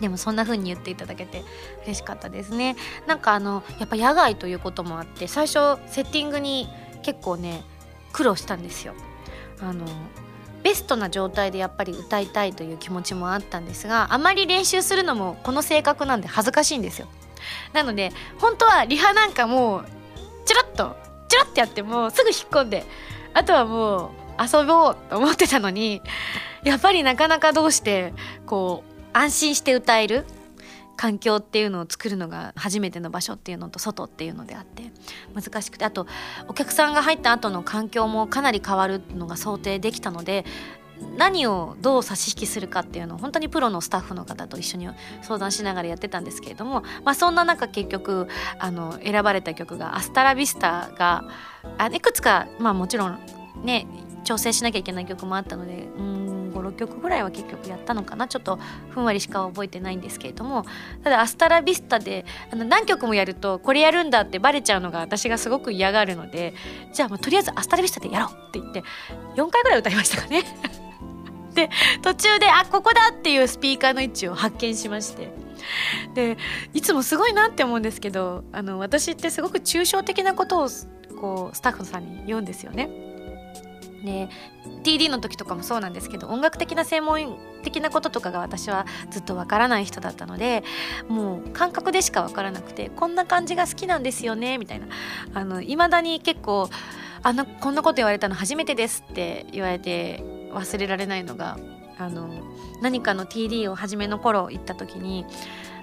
[0.00, 1.44] でもそんな風に言っていただけて
[1.84, 2.76] 嬉しかったですね。
[3.08, 6.68] なんかあのやっぱ野外ということもあって最初セッティングに
[7.02, 7.64] 結構ね
[8.12, 8.94] 苦労したんですよ。
[9.60, 9.86] あの
[10.62, 17.06] ベストな状態でやっぱり歌いたいという気持ちもあったんですがあまり練習するのもこの性格なんで恥ずかしいんですよ。
[17.72, 19.84] なので本当はリハなんかもう
[20.44, 20.96] チラッと
[21.28, 22.84] チラッてやってもすぐ引っ込んで
[23.34, 24.10] あとはもう
[24.42, 26.02] 遊ぼうと思ってたのに
[26.64, 28.12] やっぱりなかなかどうして
[28.46, 30.24] こう安心して歌える
[30.98, 34.82] 環境っていうのを作るのが初めての場所っていうのと外っていうのであって
[35.32, 36.06] 難しくてあと
[36.48, 40.44] お客さんが入った後の環境もかなり変わるのが想定できたので
[41.16, 44.88] 何をどう差し引きするかっていうのを本当にプロのスタッフの方と一緒に
[45.22, 48.26] 相談しながらやってたんですけれども、まあ、そんな中結局
[48.58, 53.20] あの選ばれた曲が「Hasta La Vista が」あいくつか、まあ、もちろん
[53.62, 53.86] ね
[54.28, 58.58] 調整しなきゃいけない曲もあったのでうん56曲ぐらいは結局やったのかなちょっと
[58.90, 60.66] ふんわりしか覚えてないんですけれども
[61.02, 66.52] ただ「Hasta La Vista で」あの何曲もやるとこれやるんだってバレちゃうのが私がすごく嫌がるので
[66.92, 68.84] じゃあもうとりあえず「Hasta La Vista でやろう」って言って
[69.36, 70.44] 4回ぐらい歌いましたかね。
[71.54, 71.70] で
[72.02, 75.32] 途中であここだっていうスピーカーの位置を発見しまして
[76.14, 76.36] で
[76.74, 80.68] いつもすごいなって思うんですけどあの私ってすごく抽象的なことを
[81.18, 83.07] こうスタッフさんに言うんですよね。
[84.04, 84.28] で
[84.82, 90.62] TD の時とかもそうなんですけど音楽的な専門的なこととかが私はずっとわからない人だったので
[91.08, 95.62] もう感覚でしかわからなくてこんな感じが好きなんですよねみたいな。
[95.62, 96.68] いまだに結構
[97.22, 101.58] あのこんなこと言われたの初めてですって言われて忘れられないのが
[101.98, 102.28] あの
[102.80, 105.26] 何かの TD を初めの頃行った時に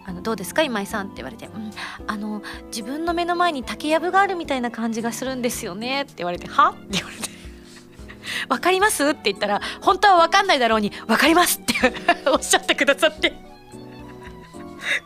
[0.06, 1.72] あのどうですか今井さんって言われて、うん、
[2.08, 6.48] あの自分の目の前に竹やぶがあるみたいな感じがするんですよねって言われて。
[6.48, 6.70] は？
[6.70, 7.35] って言われて。
[8.50, 9.10] 分かります？
[9.10, 11.74] って言ったら本当は分かんないだろうに分かりますって
[12.30, 13.34] おっしゃってくださって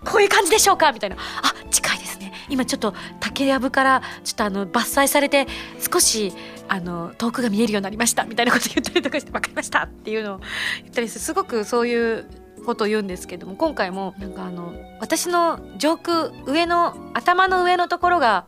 [0.05, 0.91] こういう感じでしょうか？
[0.91, 2.33] みたいなあ近いですね。
[2.49, 5.47] 今ちょっと竹やぶからちょっとあの伐採されて
[5.91, 6.33] 少し
[6.67, 8.25] あの遠くが見えるようになりました。
[8.25, 10.37] みたいなこと言ったりとかして分かりましたっていうのを
[10.83, 12.25] 言ったりすごくそういう
[12.65, 18.45] ことを言うんですけども今回もなんかあの私の上空上の頭の上のところが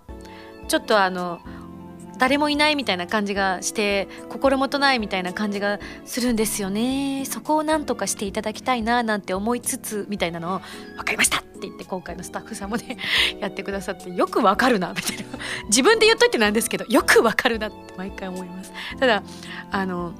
[0.67, 1.39] ちょっとあの
[2.21, 7.25] 誰もいないみたいな感じがして心もとないみたいな感じがするんですよね。
[7.25, 10.59] そこを何とかしていただきたいななんて思いつつみたいなのを
[10.97, 12.99] 分かりましたって言って今回のスタッフさんもね
[13.39, 15.23] やってくださってよくわかるなみたいな。
[15.65, 18.71] 自分で言っといてなんですけどよくわかるなって毎回思います。
[18.99, 19.23] ただ
[19.71, 20.13] あの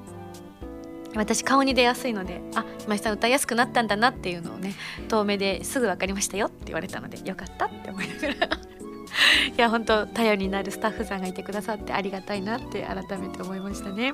[1.15, 4.73] 私顔に出やすいのであ今井さん歌いやすくなったんだなっていうのをね
[5.07, 8.80] 遠目ですぐ分かりましたよって言われたのでよかったって思いながら。
[9.58, 14.13] いや本当頼りになるスタッフさんがいてくださってありがたいなって改めて思いましたね。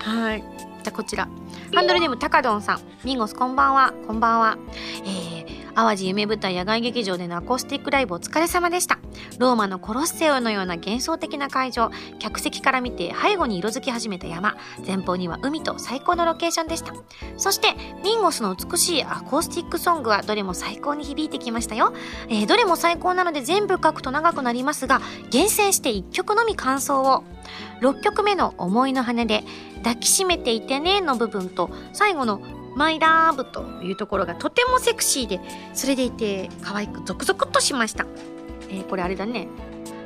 [0.00, 0.40] はい。
[0.40, 1.28] じゃあこちら。
[1.74, 2.80] ハンドルネームたかどんさん。
[3.04, 3.92] ミンゴスこんばんは。
[4.06, 4.58] こんばんは。
[5.04, 5.37] えー
[5.78, 8.98] 淡路夢舞台野外劇場でのアコースティックライブお疲れ様でした。
[9.38, 16.94] ローマのコロッセオのような幻想的な会場、客席から見て背後に色づき始めた山、前方には海と最高のロケーションでした。
[17.36, 21.92] そして、ミンゴスの美しいアコースティックソングはどれも最高に響いてきましたよ。
[22.28, 27.22] えー、どれも最高なので全部書くと長くなりますが、厳選して1曲のみ感想を。
[27.82, 29.44] 6曲目の思いの羽で、
[29.84, 32.40] 抱きしめていてねの部分と、最後の
[32.78, 35.40] マイラーブというところがとてもセクシーで、
[35.74, 38.06] それでいて可愛くゾクゾクっとしました。
[38.70, 39.48] えー、これあれだね。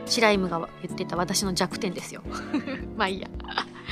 [0.06, 2.22] シライムが言ってた私の弱点ですよ。
[2.96, 3.28] まあいいや。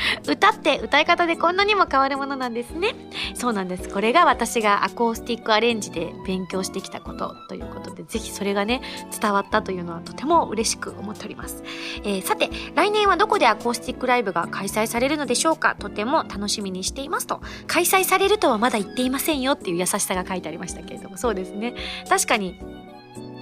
[0.28, 2.94] 歌って歌い方でこんなにも変わるものなんですね。
[3.34, 3.88] そうなんです。
[3.88, 8.80] これが私がアコースティックアレンジで勉強してきたことということで、ぜひそれがね、
[9.20, 11.62] 伝わったというのはとても嬉しく思っております。
[12.04, 15.76] えー、さて、来年はどこでアコースティックライブが開催されるのでしょうか？
[15.78, 17.40] とても楽しみにしていますと。
[17.66, 21.74] 開催されるとはまだ言っていませんよっていう優しさが書いてありましたけれども、そうですね。
[22.08, 22.58] 確かに、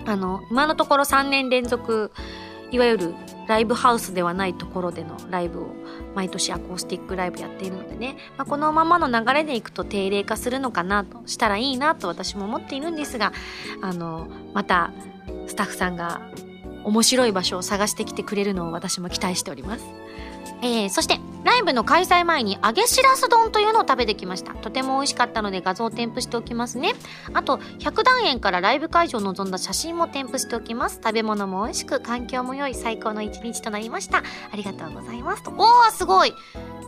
[0.06, 2.12] あの、今のところ3年連続、
[2.70, 3.14] いわゆる
[3.46, 5.74] ライブハウスではないところでのライブを
[6.14, 13.32] 毎年アコースティックライブやっているのでね、まあ、このままの流れでいくと定例化するのかなとしたらいいなと私も思っているんですが
[13.80, 14.92] あのまた
[15.46, 16.20] スタッフさんが
[16.84, 19.84] 面白い場所を探してきてくれるのを私も期待しております。
[20.60, 24.54] えー、そしてライブの開催前に揚げしらす丼というのを食べてきました。
[24.54, 26.94] とても美味しかったので画像を添付しておきますね。
[27.32, 31.00] あと100段円からライブ会場を望んだ写真も添付しておきます。
[31.02, 34.18] 食べ物も美味しく環境も良い最高の一日となりました。
[34.18, 35.42] ありがとうございます。
[35.42, 36.34] とおーすごい！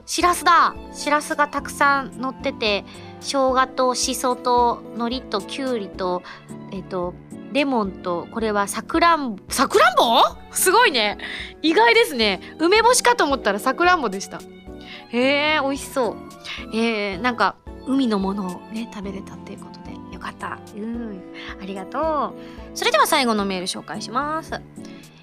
[0.04, 0.74] しらすだ！
[0.92, 2.84] しらすがたくさん乗ってて
[3.20, 6.22] 生姜としそと海苔ときゅうりと
[6.72, 7.14] えっ、ー、と
[7.52, 10.22] レモンと、これはさくらんぼ、さくらんぼ？
[10.52, 11.18] すごいね。
[11.62, 12.40] 意外ですね。
[12.58, 14.40] 梅干しかと思ったらさくらんぼでした。
[15.10, 16.16] へえ、美味しそう。
[16.74, 20.58] えー、なんか、海のものをね、食べれたっていうことで、よかった。
[20.76, 21.20] うん。
[21.60, 22.76] ありがとう。
[22.76, 24.60] それでは最後のメール紹介します。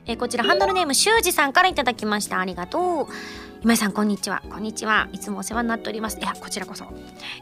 [0.05, 2.39] えー、こちらハンドルネーム修二さんからいただきました。
[2.39, 3.56] ありがとう。
[3.67, 4.41] 今井さんこんにちは。
[4.49, 5.09] こんにちは。
[5.11, 6.17] いつもお世話になっております。
[6.19, 6.85] いやこちらこそ、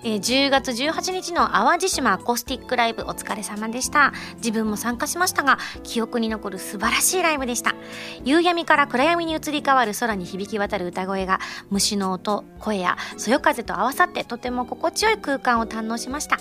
[0.03, 4.11] えー、10月18日の淡路島アコースティックライブお疲れ様でした。
[4.38, 7.76] 自分も参加しましたが記憶に残る素晴らしいライブでした。
[8.23, 16.39] 夕闇から暗闇に移り変わる空に響き渡る歌声が虫の音声やそよ風と合わさってとても心地よい空間を堪能しました。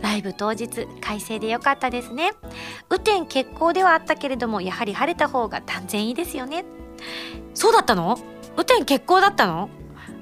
[0.00, 2.32] ライブ当日快晴でよかったですね。
[2.88, 6.64] 雨天決行ではあったけれどもやはり晴れた方が断然いいですよね。
[7.54, 8.18] そうだったの？
[8.56, 9.70] 雨天決行だったの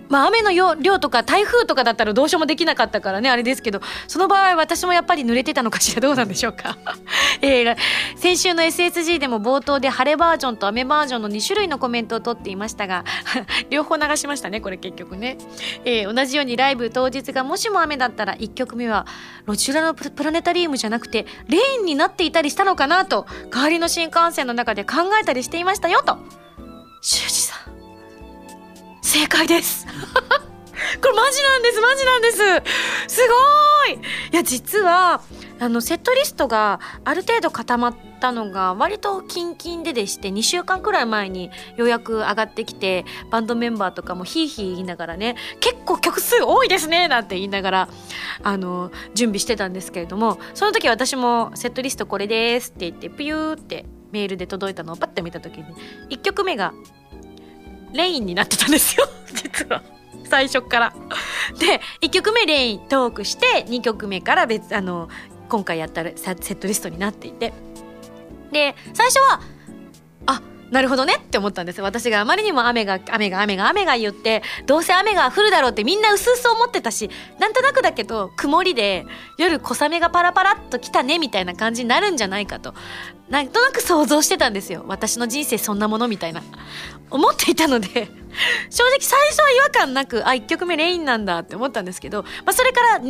[0.09, 6.79] まあ雨の量とか台風とかだったらどうしようもできなかったからねあれですけどその場合私もやっぱり濡れてたのかしらどうなんでしょうか、
[7.43, 7.77] えー、
[8.17, 13.05] 先週の SSG でも冒頭で晴れバージョンと雨バージョンの2種類のコメントを取っていましたが
[13.71, 15.39] 両方流しましたねこれ結局ね、
[15.85, 19.07] えー、同じようにライブ当日がもしも雨だったら1曲目は
[19.47, 26.19] ロチュラのプラネタリウムじゃなくてレインになっていたりしたのかなと代わりの新幹線の中で考えたりしていましたよと。
[27.01, 27.78] 修二さん。
[29.09, 29.87] 正解です。
[31.01, 32.37] これマジなんですマジなんです。
[33.09, 33.21] す
[33.87, 33.99] ごい。
[34.33, 35.23] いや実は
[35.59, 47.89] あのセットリストがある程度固まったのが割とキンキンででして2週間くらい前にようやく上がってきてバンドメンバーとかもヒーヒー言いながらね結構曲数多いですねなんて言いながら
[48.43, 55.65] あの準備してたんですけれどもその時私もセットリストこれですって言ってピューってメールで届いたのをパッて見た時に
[56.11, 56.73] 1曲目が
[57.93, 59.09] レインになってたんですよ。
[59.35, 59.83] 実は。
[60.29, 60.95] 最初から。
[61.59, 65.09] で1曲目レイントークして2曲目から別あの
[65.49, 67.53] 今回やったセットリストになっていて。
[68.53, 69.41] で最初は
[70.27, 71.81] あなるほどねって思ったんです。
[71.81, 79.07] 私があまりにも雨が雨が雨が雨が言ってどうせ雨が降るだろうってみんな薄々思ってたしなんとなくだけど曇りで
[79.39, 82.75] 夜小雨がパラパラっと来たねみたいな感じになるんじゃないかと。
[83.29, 84.85] なんとなく想像してたんですよ。
[84.89, 86.43] 私の人生そんなものみたいな。
[87.11, 87.89] 思っていたので。
[88.71, 93.01] 正直最初は違和感なくあ1曲目レインなんだって思ったんですけど、まあ、それから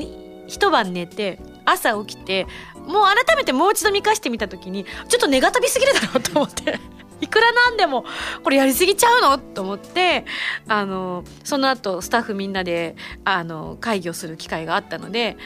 [0.46, 2.46] 一晩寝て朝起きて
[2.86, 6.80] もう改めてもう一度見返してみた時にちょっとネガティブすぎるだろうと思って。
[7.20, 8.04] いくらなんでも
[8.44, 9.38] これやりすぎちゃうの？
[9.38, 10.24] と思って
[10.68, 15.36] あのその後スタッフみんなであの会議をする機会があったので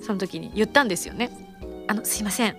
[0.00, 1.30] その時に言ったんですよね。
[1.88, 2.56] あのすいません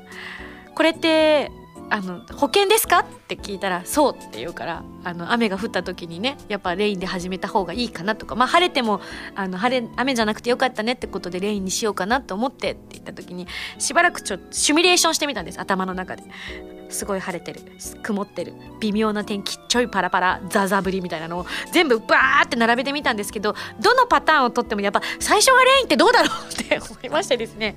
[0.75, 1.51] これって
[1.89, 2.99] あの保険ですか？
[2.99, 8.35] って聞いたらそうって言うからあの雨が降った時にねやっぱレインで始めた方がいいかなとか。
[8.35, 9.01] まあ晴れても
[9.35, 16.23] あの晴れ雨じゃなくてよかったねってことでレインにしようかなと思ってって言った時にしばらくちょっとシミュレーションしてみたんです頭の中で。
[16.89, 17.59] すごい晴れてる
[18.03, 27.75] 曇ってる微妙な天気ちょいパラパラザザ降りみたいなのを全部バーって並べてみたんですけどどのパターンをとってもやっぱ最初がレインってどうだろうって思いましてですね。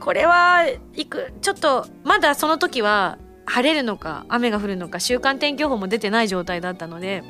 [0.00, 7.22] これはいくちょっとまだその時は晴れるのか雨が降るのか週間天気予報も出てない状態だったので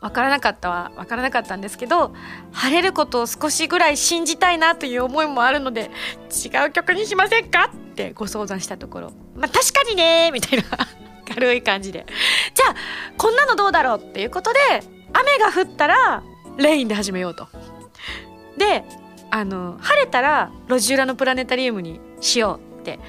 [0.00, 2.12] 分からなかったは分からなかったんですけど
[2.52, 5.90] 晴れることを少しぐらい信じたいなという思いもあるので
[6.30, 7.70] 違う曲にしませんか？
[7.72, 9.12] ってご相談したところ。
[9.34, 10.64] まあ確かにねみたいな
[11.34, 12.04] 軽い感じで。
[12.54, 12.74] じゃあ
[13.16, 13.98] こんなのどうだろう？
[13.98, 14.58] っていうことで
[15.12, 16.22] 雨が降ったら
[16.58, 17.48] レインで始めようと。
[18.58, 18.84] で
[19.30, 23.00] あの晴れたら路地裏のプラネタリウムにしようって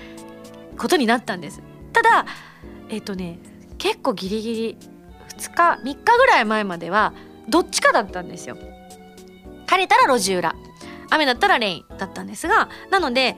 [0.77, 1.61] ことになったんです。
[1.93, 2.25] ただ
[2.89, 3.39] えっ、ー、とね
[3.77, 4.77] 結構ギリギリ
[5.37, 7.13] 2日3日ぐらい前までは
[7.47, 8.57] どっちかだったんですよ。
[9.67, 10.55] 晴れたら路地裏。
[11.09, 13.37] 雨だったらレインだったんですがなので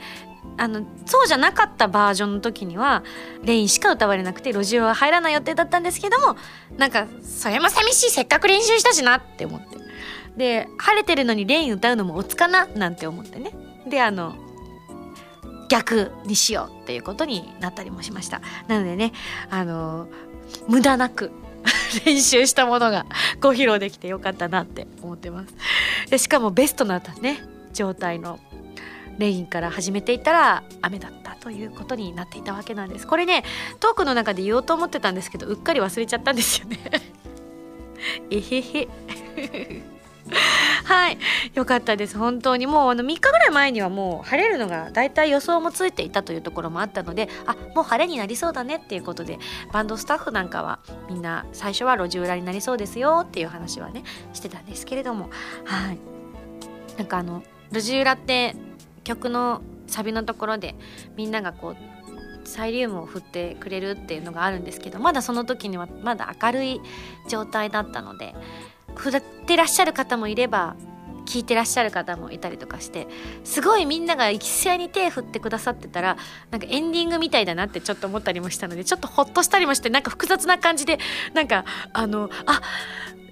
[0.58, 3.04] あのそうじゃなかったバージョンの時には
[3.44, 6.38] レインしか歌われなくて路地裏は入らない予定だったんですけども
[6.78, 9.89] なんかそれも寂しいせっかく練習したしなって思って。
[10.40, 13.52] で晴れてるのにレイン歌うのもおつかななんて思ってね。
[13.88, 14.36] であの
[15.68, 18.42] 逆にしようっていうことになったりもしました。
[18.68, 19.12] なのでね
[19.52, 20.08] あの
[20.68, 21.32] 無駄なく
[22.06, 23.06] 練習したものが
[23.42, 25.54] ご披露できてよかったなって思ってます。
[26.10, 28.40] でしかもベストなね状態の
[29.18, 33.06] レインから始めていたら雨だったということになっていたわけなんです。
[33.06, 33.44] これね
[33.82, 36.80] トークの中で言おうと思ってたんですけどうっかり忘れちゃったんですよね。
[38.32, 39.99] えへへ。
[40.86, 41.18] はい
[41.54, 42.18] よかったです。
[42.18, 49.40] 本当にもうあの3日ぐらい前にはもう晴れるのがだいたい予想もついていたというところもあったのであもう晴れになりそうだねっていうことで
[49.72, 54.04] バンドスタッフなんかはみんな最初は路地裏になりそうですよっていう話はね
[54.34, 55.30] してたんですけれども
[55.66, 56.00] はい。
[56.98, 58.56] なんかあの路地裏って
[59.04, 60.76] 曲のサビのところで
[61.16, 66.82] みんながこうサイリウムを振ってくれるっていうのがあるんですけどまだその時にはまだ明るい
[67.28, 68.34] 状態だったので
[69.00, 70.76] 振ってらっしゃる方もいれば
[71.26, 73.08] 聞いてらっしゃる方もいたりとかして
[73.45, 76.18] すごいみんなが一斉に手振ってくださってたら
[76.52, 80.97] なんかエンディングみたいだなってちょっと思ったりもしたのでちょっとほっとしたりもしてなんか複雑な感じで
[81.34, 82.62] なんかあのあ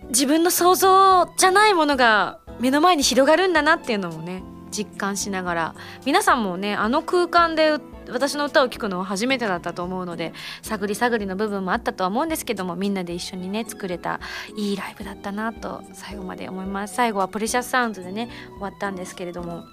[0.09, 4.43] 自分の想像じゃないものが目の前に広がるんだなっていうのもね
[4.77, 5.75] 実感しながら
[6.05, 14.19] 皆さんもねあの空間で私の歌を聴くのは初めてだったと思うので探り探りの部分もあったとは思うんですけどもみんなで一緒にね作れた
[14.55, 16.95] いいライブだったなと最後まで思います。
[16.95, 19.65] 最後はプレシャスサウンズでね終わったんですけれども。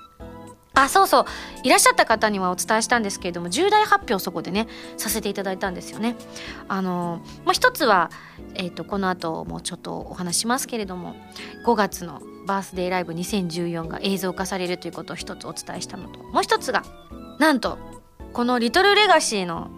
[0.76, 1.24] あそうそう。
[1.62, 6.16] いらっしゃった方にはお伝えしたんですけれども重大発表そこでねさせていただいたんですよね。
[6.66, 8.10] あのまあ、一つは、
[8.54, 11.14] えーと、とこの後もちょっとお話しますけれども
[11.64, 16.22] 5月のバースデーライブ2014が映像化されるということを一つお伝えしたのと。
[16.22, 16.82] もう一つが
[17.38, 17.78] なんと
[18.32, 19.70] この「リトルレガシーの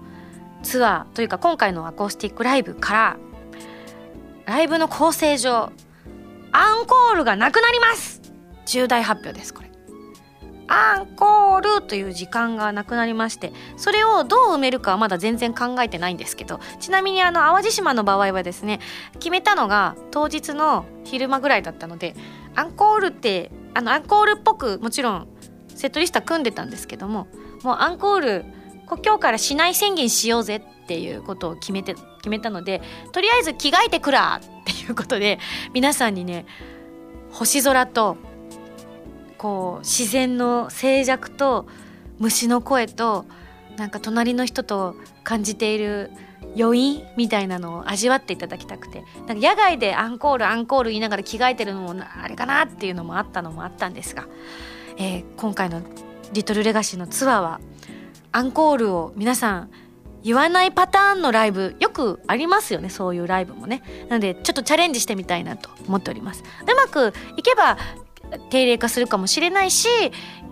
[0.63, 3.17] ツアーというか今回のアコースティックライブから
[4.47, 5.71] ライブの構成上
[6.53, 8.23] アンコールがなくなります。
[8.65, 9.66] 重大発表ですこれ。
[10.69, 18.81] アンコールという時間がなくなりましてそれをどう埋めるかはまだ全然考えてないんですけどちなみにあの淡路島の場合はですね
[19.15, 22.15] 決めたのが当日の昼間ぐらいだったので
[22.55, 25.29] アンコールってあのアンコールっぽくもちろん
[25.69, 27.29] セットリストは組んでたんですけども
[27.63, 28.45] もうアンコール
[28.87, 32.81] 今日からしない宣言しようぜっていうことを決めて決めたので
[33.13, 35.39] とりあえず着替えてくらっていうことで
[35.75, 36.47] 皆さんにね
[37.31, 38.17] 星空と
[39.39, 41.67] こう自然の静寂と
[42.19, 43.27] 虫の声と
[43.77, 46.11] なんか隣の人と感じている
[46.59, 49.03] 余韻みたいなのを味わっていただきたくて。
[49.27, 54.27] なんか野外でアンコールアンコール言いながら着替えてるのもあれかなっていうのもあったのもあったんですが、
[54.97, 55.83] えー、今回の
[56.33, 57.61] 「リトルレガシー」のツアーは
[58.33, 59.71] アンコールを皆さん
[60.23, 62.91] 言わないパターンのライブよくありますよね。
[62.91, 63.83] そういうライブもね。
[64.09, 66.43] なのでちょっとチャレンジしてみたいなと思っております。
[66.63, 67.79] うまくいけば
[68.51, 69.89] 定例化するかもしれないし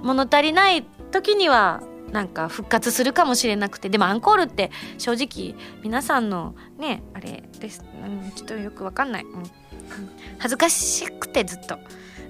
[0.03, 9.43] 物足りない時にはなんか復活するかもしれなくてでもアンコールって正直皆さんのねあれです、うん、ちょっとよくわかんない、うん、
[10.39, 11.79] 恥ずかしくてずっと。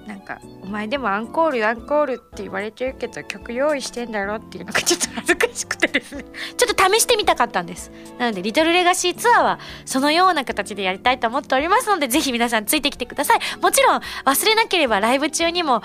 [0.07, 6.25] なんか「お前でもアンコールアンコールって言われてるけど曲用意してんだろ」っていうのがちょっと恥ずかしくてですね。
[6.57, 7.91] ちょっと試してみたかったんです。
[8.19, 13.39] なので「リトルレガシーツアー」はそのような形でやりたいと思っておりますので是非皆さんついてきてください。
[13.61, 15.83] もちろん忘れなければライブ中にも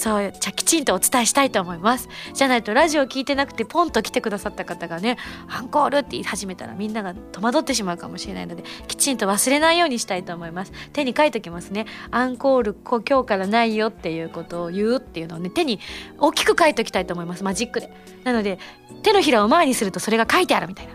[0.00, 2.08] そうちゃきちんとお伝えしたいと思います。
[2.32, 10.72] じゃないとラジオ聞いてなくてポンと来てくださった方がねアンコールって言い始めたらみんなが戸惑ってしまうかもしれないのできちんと忘れないようにしたいと思います。
[10.94, 11.84] 手に書いときますね。
[12.10, 15.80] アンコール今日からないよっていうことを言うっていうのをね手に
[16.18, 17.44] 大きく書いときたいと思います。
[17.44, 17.92] マジックで。
[18.24, 18.58] なので
[19.02, 20.94] 手のひらを前にするとそれが書いてあるみたいな。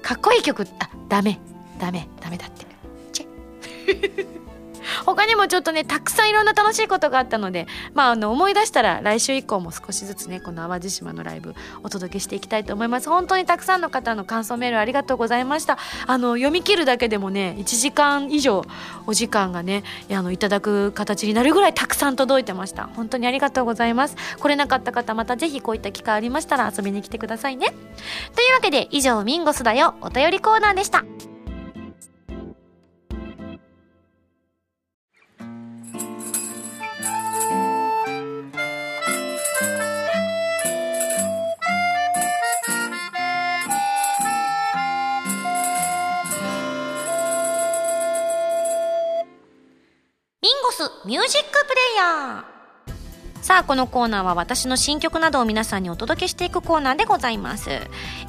[0.00, 1.40] かっこいい曲あダメ。
[1.80, 2.06] ダメ。
[2.20, 2.66] ダメだって。
[3.10, 4.31] チェ。
[5.04, 13.08] 他にもちょっとねたくさんいろんな楽しいことがあったのでまああの思い出したら来週以降も少しずつねこの淡路島のライブお届けしていきたいと思います。
[13.08, 15.78] 本当にたくさんの方の感想メールありがとうございました。
[16.06, 18.64] あの読み切るだけでもね1時間以上
[19.06, 22.88] お時間がねあのいただく形になるぐらいたくさん届いてました。
[22.94, 24.16] 本当にありがとうございます。
[24.38, 27.68] 来れなかった方またぜひこういった機会ありましたら遊びに来てくださいね。
[28.34, 29.94] というわけで以上ミンゴスだよ。
[30.00, 31.31] お便りコーナーでした。
[51.04, 53.42] ミュージックプレイヤー。
[53.42, 57.70] さあこのコーナーは私の新曲などを皆さんにお届けしていくコーナーでございます、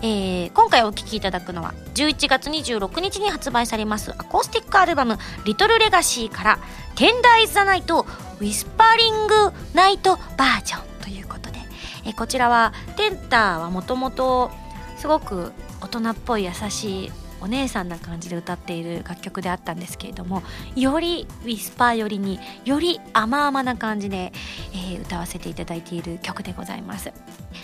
[0.02, 6.60] えー、今回お聴きいただくのは11月26日に発売されますアコースティックアルバム「リトルレガシーから
[6.98, 8.08] 「テンダーイズ・ザ・ナイト」
[8.42, 11.60] ウィスパリング・ナイトバージョンということで、
[12.06, 14.50] えー、こちらはテンターはもともと
[14.98, 17.12] すごく大人っぽい優しい
[17.44, 20.44] お姉さんな感じで歌っている楽曲であったんですけれども
[20.76, 24.32] よりウィスパー寄りにより甘々な感じで、
[24.74, 27.12] えー、歌わせていただいている曲でございます。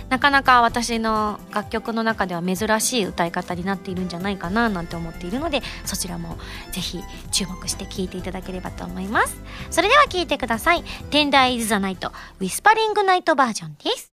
[0.09, 6.37] なかなか私の楽曲の中では珍しい歌い方になっているんじゃないかななんて思っているのでそちらも
[6.71, 7.01] ぜひ
[7.31, 9.41] 注目して聴いていただければと思います。
[9.71, 14.11] それでは聴いてください「Tender is the Night ウィスパリングナイトバージョン」です。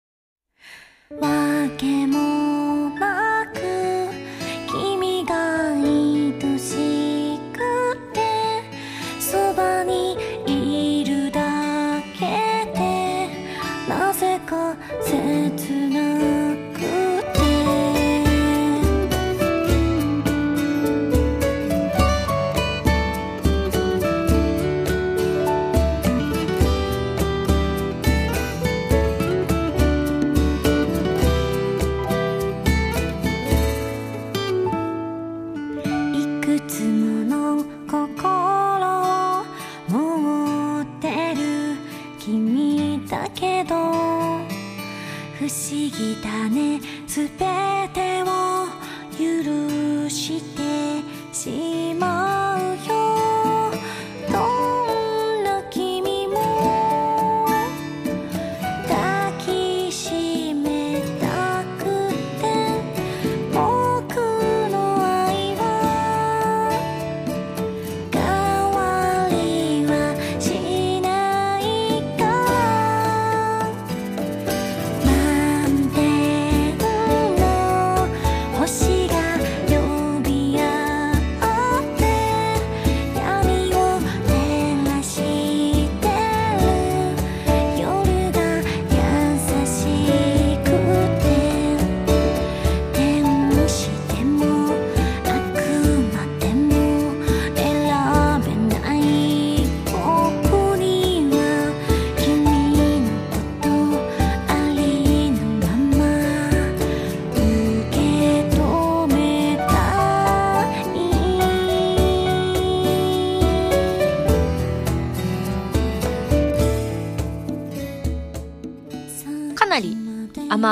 [1.22, 1.30] わ
[1.78, 3.33] けもなく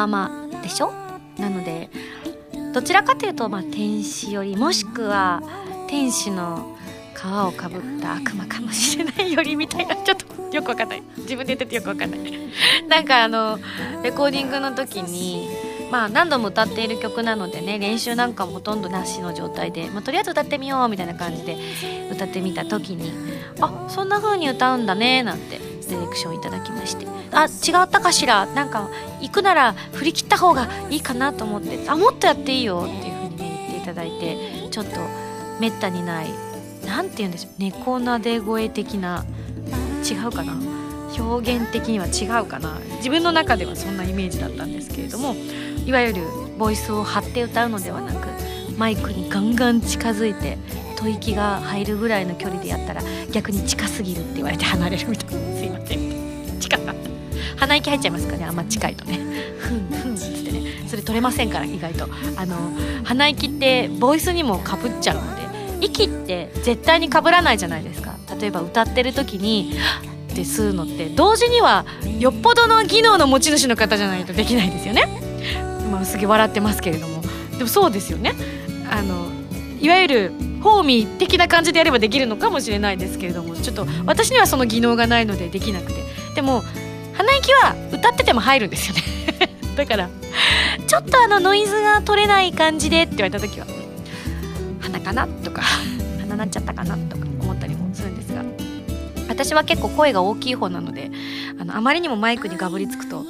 [0.04, 0.92] 甘々でしょ？
[1.38, 1.90] なので
[2.74, 5.42] どちらかというと、まあ、天使よりもしくは
[5.88, 6.78] 天使の
[7.16, 11.04] 皮をかぶった悪魔かもしれないよりみたいなちょっとよくわかんない。
[11.18, 12.22] 自分で言っててよくわかんない。
[12.90, 13.60] なんかあの
[14.04, 15.48] レコーディングの時に
[15.92, 21.58] まあ何度も歌っている曲なのでね練習なんかもほとんどなしの状態で、まあ、とりあえず歌ってみようみたいな感じで
[22.12, 23.12] 歌ってみた時に
[23.60, 25.60] あそんな風に歌うんだねなんて
[25.92, 27.06] ディレクションいただきまして。
[27.32, 28.48] あ違ったかしら？
[28.48, 28.90] なんか
[29.22, 31.88] 行くなら振り切った方がいいかなと思って。
[31.88, 32.88] あもっとやっていいよ。
[32.88, 35.00] っていう風にね言っていただいてちょっと
[35.60, 36.30] めったにない。
[36.86, 39.26] なんて言うんでしょう猫なで声的な。
[40.04, 40.54] 違うかな？
[41.16, 42.80] 表現的には違うかな？
[42.98, 45.36] 自分の中ではそんなイメージだったんですけれども
[45.86, 46.24] いわゆる
[46.58, 48.28] ボイスを張って歌うのではなく
[48.78, 50.58] マイクにガンガン近づいて
[51.02, 56.94] 吐息が入るぐらいの距離でやったら逆に近すぎるって言われて離れるみたいなすいません近かった
[57.58, 59.18] 鼻息入っちゃいますかねあんま近いとね
[59.58, 62.56] ふんふんっつってねそれ取れませんから意外とあの
[63.04, 65.36] 鼻息ってボイスにもかぶっちゃうの
[65.80, 69.74] で息って絶対にかぶらないじゃないですか例えば歌ってる時に
[70.32, 71.86] って吸うのって同時には
[72.20, 75.04] よっぽどの技能の持ち主の方じゃないとできないですよね。
[75.92, 77.22] まあ、すげえ笑ってますけれども
[77.58, 78.34] でもそうですよね
[78.90, 79.28] あの
[79.82, 80.32] いわゆる
[80.62, 86.02] ホーミー的な感じでやればできるのかもしれないですけれどもちょっと私にはその技能がないのでできなくて。
[86.36, 86.64] でも
[87.14, 89.02] 鼻息は歌ってても入るんですよね。
[89.76, 90.10] だから
[90.88, 93.66] ちょっとあのノイズが取れない感じでって言われた時は
[94.80, 95.62] 鼻かなとか
[96.20, 98.44] 鼻なっちゃったかなとか思ったりもするんですが
[99.30, 101.10] 私は結構声が大きい方なので
[101.60, 103.24] あのあまりにもマイクにがぶりつくと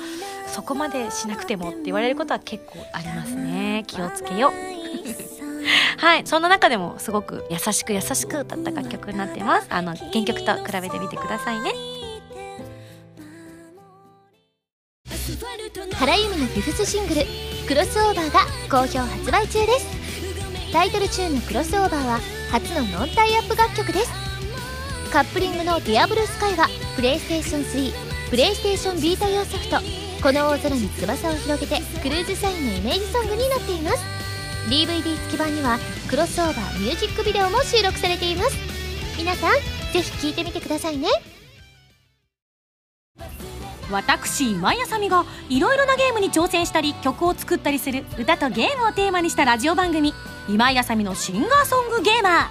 [0.48, 3.84] そこまでしなくてもって言われることは結構ありますね。
[3.88, 5.31] 気をつけよう。
[5.98, 9.68] はいそんな中でもすごく優しく優しく歌った楽曲になってます。
[9.70, 11.72] あの原曲と比べてみてくださいね。
[15.98, 17.22] 原由美のフィフスシングル
[17.68, 18.40] 「クロスオーバー」が
[18.70, 19.86] 好評発売中です。
[20.74, 22.20] タイトルチューンの「クロスオーバー」は
[22.52, 24.12] 初のノンタイアップ楽曲です。
[25.12, 27.94] カップリングの「ディアブルスカイはプレイステーション3
[28.30, 29.78] プレイステーションビータ用ソフト
[30.24, 34.21] 「この大空に翼を広げて」クルーズサインのイメージソングになっています。
[34.70, 38.58] DVD 付き版にはクロスオーバーミュージックビデオも収録されています。
[39.18, 39.54] 皆さん
[39.94, 41.08] ぜひ聴いてみてくださいね。
[43.92, 50.14] 私今井あさみがいろいろなゲームに挑戦したり曲を作ったりする歌とゲームをテーマにしたラジオ番組
[50.48, 52.48] 「今井あさみのシンガーソングゲーマー」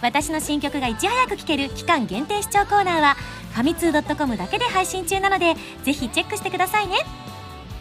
[0.00, 3.16] 私の新曲がいち早く聴ける期間限定視聴コーナーは
[3.52, 5.54] ファミツー .com だけで配信中なので
[5.84, 6.96] ぜひチェックしてくださいね。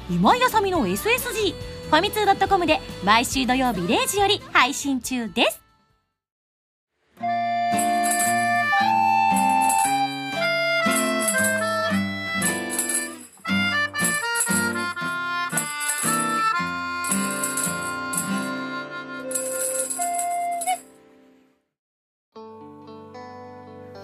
[0.09, 1.55] 今井あさみの SSG
[1.93, 5.61] ファミツー .com で毎週土曜日0時より配信中です。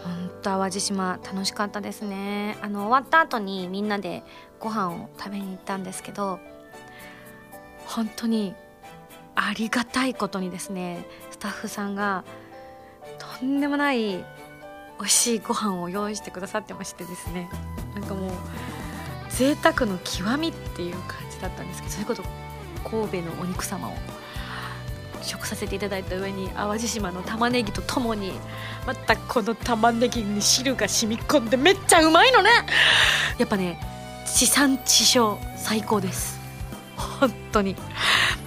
[0.03, 2.55] 本当淡路島楽しかったですね。
[2.61, 4.21] あの終わった後にみんなで
[4.59, 6.39] ご飯を食べに行ったんですけど
[7.89, 8.53] 本当に
[9.35, 12.23] ありがたいことにですねスタッフさんが
[13.39, 14.25] とんでもない美
[14.99, 17.49] 味しいご飯を用意してくださってましてですね。
[17.95, 18.31] なんかもう
[19.29, 22.23] 贅沢の極みっていう感じだったんですけどそれこそ
[22.89, 23.93] 神戸のお肉様を
[25.21, 28.33] 食させていただいた上に淡路島の玉ねぎとともに
[28.85, 32.49] またこの玉ねぎに汁が染み込んでめっちゃうまいのね。
[33.37, 33.79] やっぱね
[34.25, 36.38] 地産地消最高です。
[37.19, 37.75] 本当に。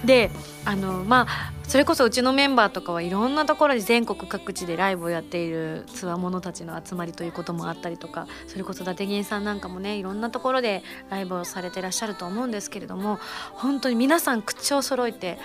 [0.05, 0.31] で
[0.65, 13.19] あのまあそれこそうちのメンバーとかはいろんなところで全国各地でライブをやっているつわものたちの集まりということもあったりとかそれこそ伊達芸さんなんかもねいろんなところでライブをされてらっしゃると思うんですけれども
[13.53, 15.39] 本当に皆さん口を揃えて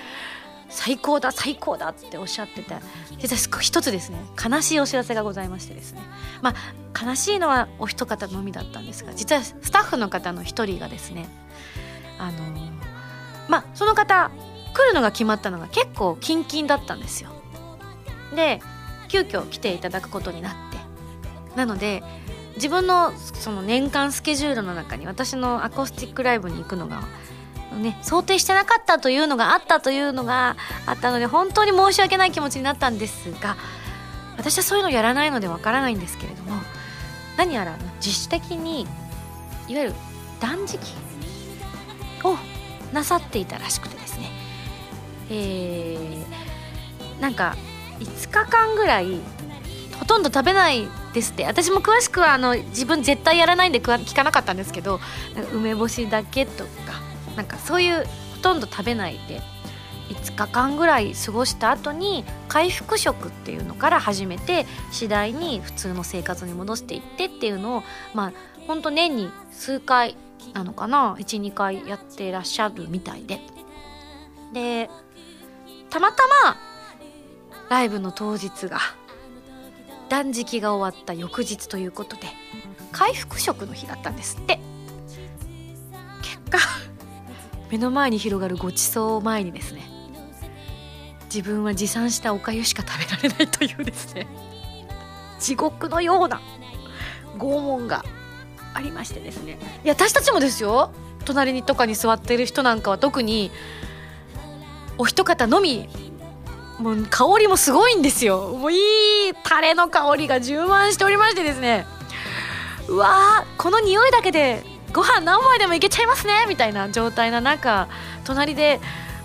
[0.69, 2.75] 最高だ最高だっておっしゃってて
[3.19, 6.03] 実は一つですね悲しいお知らせがございましてですね。
[6.43, 6.55] ま
[6.95, 11.27] あ悲しいのはお一方のみだったんですが実はスタッフの方の一人がですね
[12.19, 12.78] あの
[13.49, 14.31] まあその方
[14.75, 17.31] 来るのが決まったのが結構キンキンだったんですよ。
[18.35, 18.61] で
[19.09, 20.69] 急遽来ていただくことになって。
[21.57, 22.03] なので
[22.57, 27.03] 自分のその年間スケジュールの中に私のアコースティックライブに行くのが
[27.77, 33.57] ね、想定してなかったというのがあったというのがあったので本当に申し訳ない気持ちになったんですが
[34.37, 36.61] 私はそういうのやらないのでわからないんですけれども
[37.37, 38.83] 何やら自主的に
[39.69, 39.95] いわゆる
[40.41, 40.79] 断食
[42.25, 42.37] を
[42.93, 44.31] なさっていたらしくてですね。
[45.31, 47.57] えー、なんか
[48.01, 49.21] 5日間ぐらい
[49.99, 51.45] ほとんど食べないですって。
[51.45, 55.01] 私も詳しくはあの自分絶対やらないんで聞かなかったんですけど
[55.53, 56.71] 梅干しだけとか
[57.37, 59.41] なんかそういうほとんど食べないで
[60.09, 67.83] 5日間ぐらい過ごした後に回復食っていうのから始めて次第に普通の生活に戻していってっていうのを
[68.15, 68.33] まあ
[68.67, 70.17] ほんと年に数回
[70.53, 73.41] なのかな？12回やってらっしゃるみたいで。
[74.53, 74.91] で
[75.91, 76.57] たまたま
[77.69, 78.79] ライブの当日が
[80.09, 82.23] 断食が終わった翌日ということで
[82.93, 84.59] 回復食の日だったんですって。
[86.23, 86.59] 結果
[87.71, 89.83] 目の前に広がるごちそうを前にですね
[91.25, 94.27] 自分は持参したおかゆしか食べられないというですね
[95.39, 96.41] 地獄のような
[97.37, 98.05] 拷問が
[98.79, 99.59] ありましてですね。
[99.85, 100.93] いや私たちもですよ。
[101.25, 103.51] 隣にとかに座ってる人なんかは特に
[104.97, 105.89] お一方のみ
[106.79, 108.57] もう香りもすごいんですよ。
[108.57, 111.87] もういいタレの香りが充満しておりましてですね。
[112.87, 114.63] うわーこの匂いだけで
[114.93, 116.47] ご飯何杯でもいけちゃいますね。
[116.49, 117.89] みたいな状態な中
[118.25, 118.81] 隣で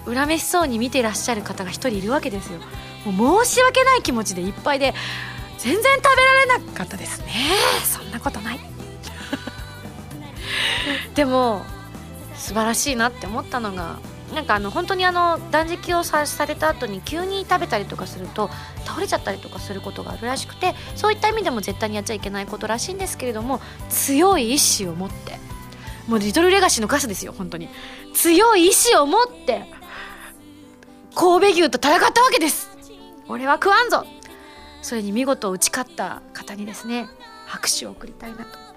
[0.05, 2.59] 恨めしそうに見てらっしゃる方が一人いるわけですよ。
[3.05, 4.95] もう申し訳ない気持ちでいっぱいで
[5.59, 7.27] 全然食べられなかったですね。
[7.85, 8.72] そんなことない。
[11.15, 11.65] でも
[12.35, 13.99] 素晴らしいなって思ったのが
[14.33, 18.49] なんかあの本当にあの断食をされた後に急に食べたりとかすると
[18.83, 25.37] 倒れちゃったりとかすることがあるらしくてそういった意味でも絶対にやっちゃいけないことらしいんですけれども強い意志を持って
[26.07, 27.69] もうリトルレガシーの歌詞ですよ本当に。
[28.13, 29.65] 強い意志を持って
[31.15, 32.69] 神戸牛と戦ったわけです。
[33.27, 34.05] 俺は食わんぞ。
[34.81, 37.07] それに見事打ち勝った方にですね
[37.45, 38.72] 拍手を送りたいなと。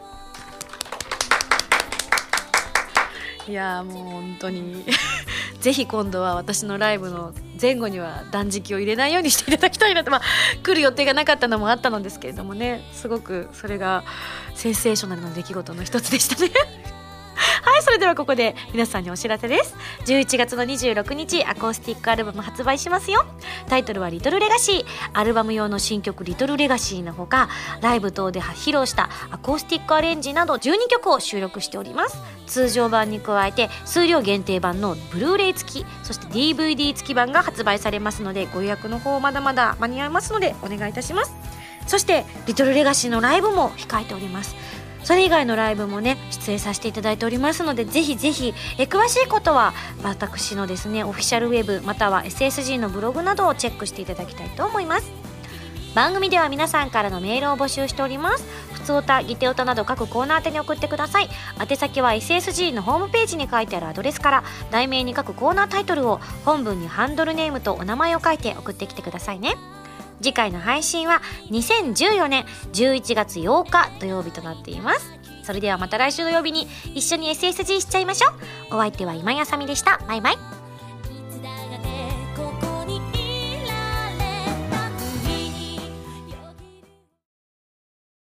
[3.49, 4.85] いやもう本当に。
[5.61, 10.21] ぜひ今度は私のライブの前後には断食を入れないようにしていただきたいなと、まあ、
[10.63, 12.83] 来る予定がなかったのもあったのですけれどもね。
[12.93, 14.05] すごくそれが
[14.55, 16.51] センセーショナルな出来事の一つでしたね。
[17.79, 19.75] いそれではここで皆さんにお知らせです。
[20.07, 23.25] 11月の26日アコースティックアルバム発売しますよ。
[23.69, 27.49] タイトルは「リトルレガシー」アルバム用の新曲「リトルレガシー」のほか
[27.81, 32.19] ライブ等で披露したアコースティックアレンジなど12曲を収録しております。
[32.47, 41.35] 通常版に加えて数量限定版のブルーレイ付きそして DVD 付き版が発売されますのでご予約の方まだまだ間に合いますのでお願いいたします。
[41.87, 44.57] そしてリトルレガシーのライブも控えております。
[45.07, 55.09] それ以外のライブもね出演させていただいておりますのでぜひぜひえ詳しいことは私のですねオフィシャルウェブまたは SSG のブログなどをチェックしていただきたいと思います。
[55.95, 58.45] 番組では皆さんからのメールを募集しております。
[58.73, 61.29] 普通歌ギテ歌など各コーナー宛てに送ってください。
[61.61, 69.55] 宛先は SSG のホームページに書いてあるアドレスから題名に各コーナータイトルを本文にハンドルネームとお名前を書いて送ってきてくださいね。
[70.21, 75.13] 次回の配信は2014年11月8日土曜日となっています。
[75.43, 78.31] それではまた来週土曜日に一緒に SSG しちゃいましょ
[78.73, 78.77] う。
[78.77, 79.99] お相手は今やさみでした。
[80.09, 80.66] バイバイ。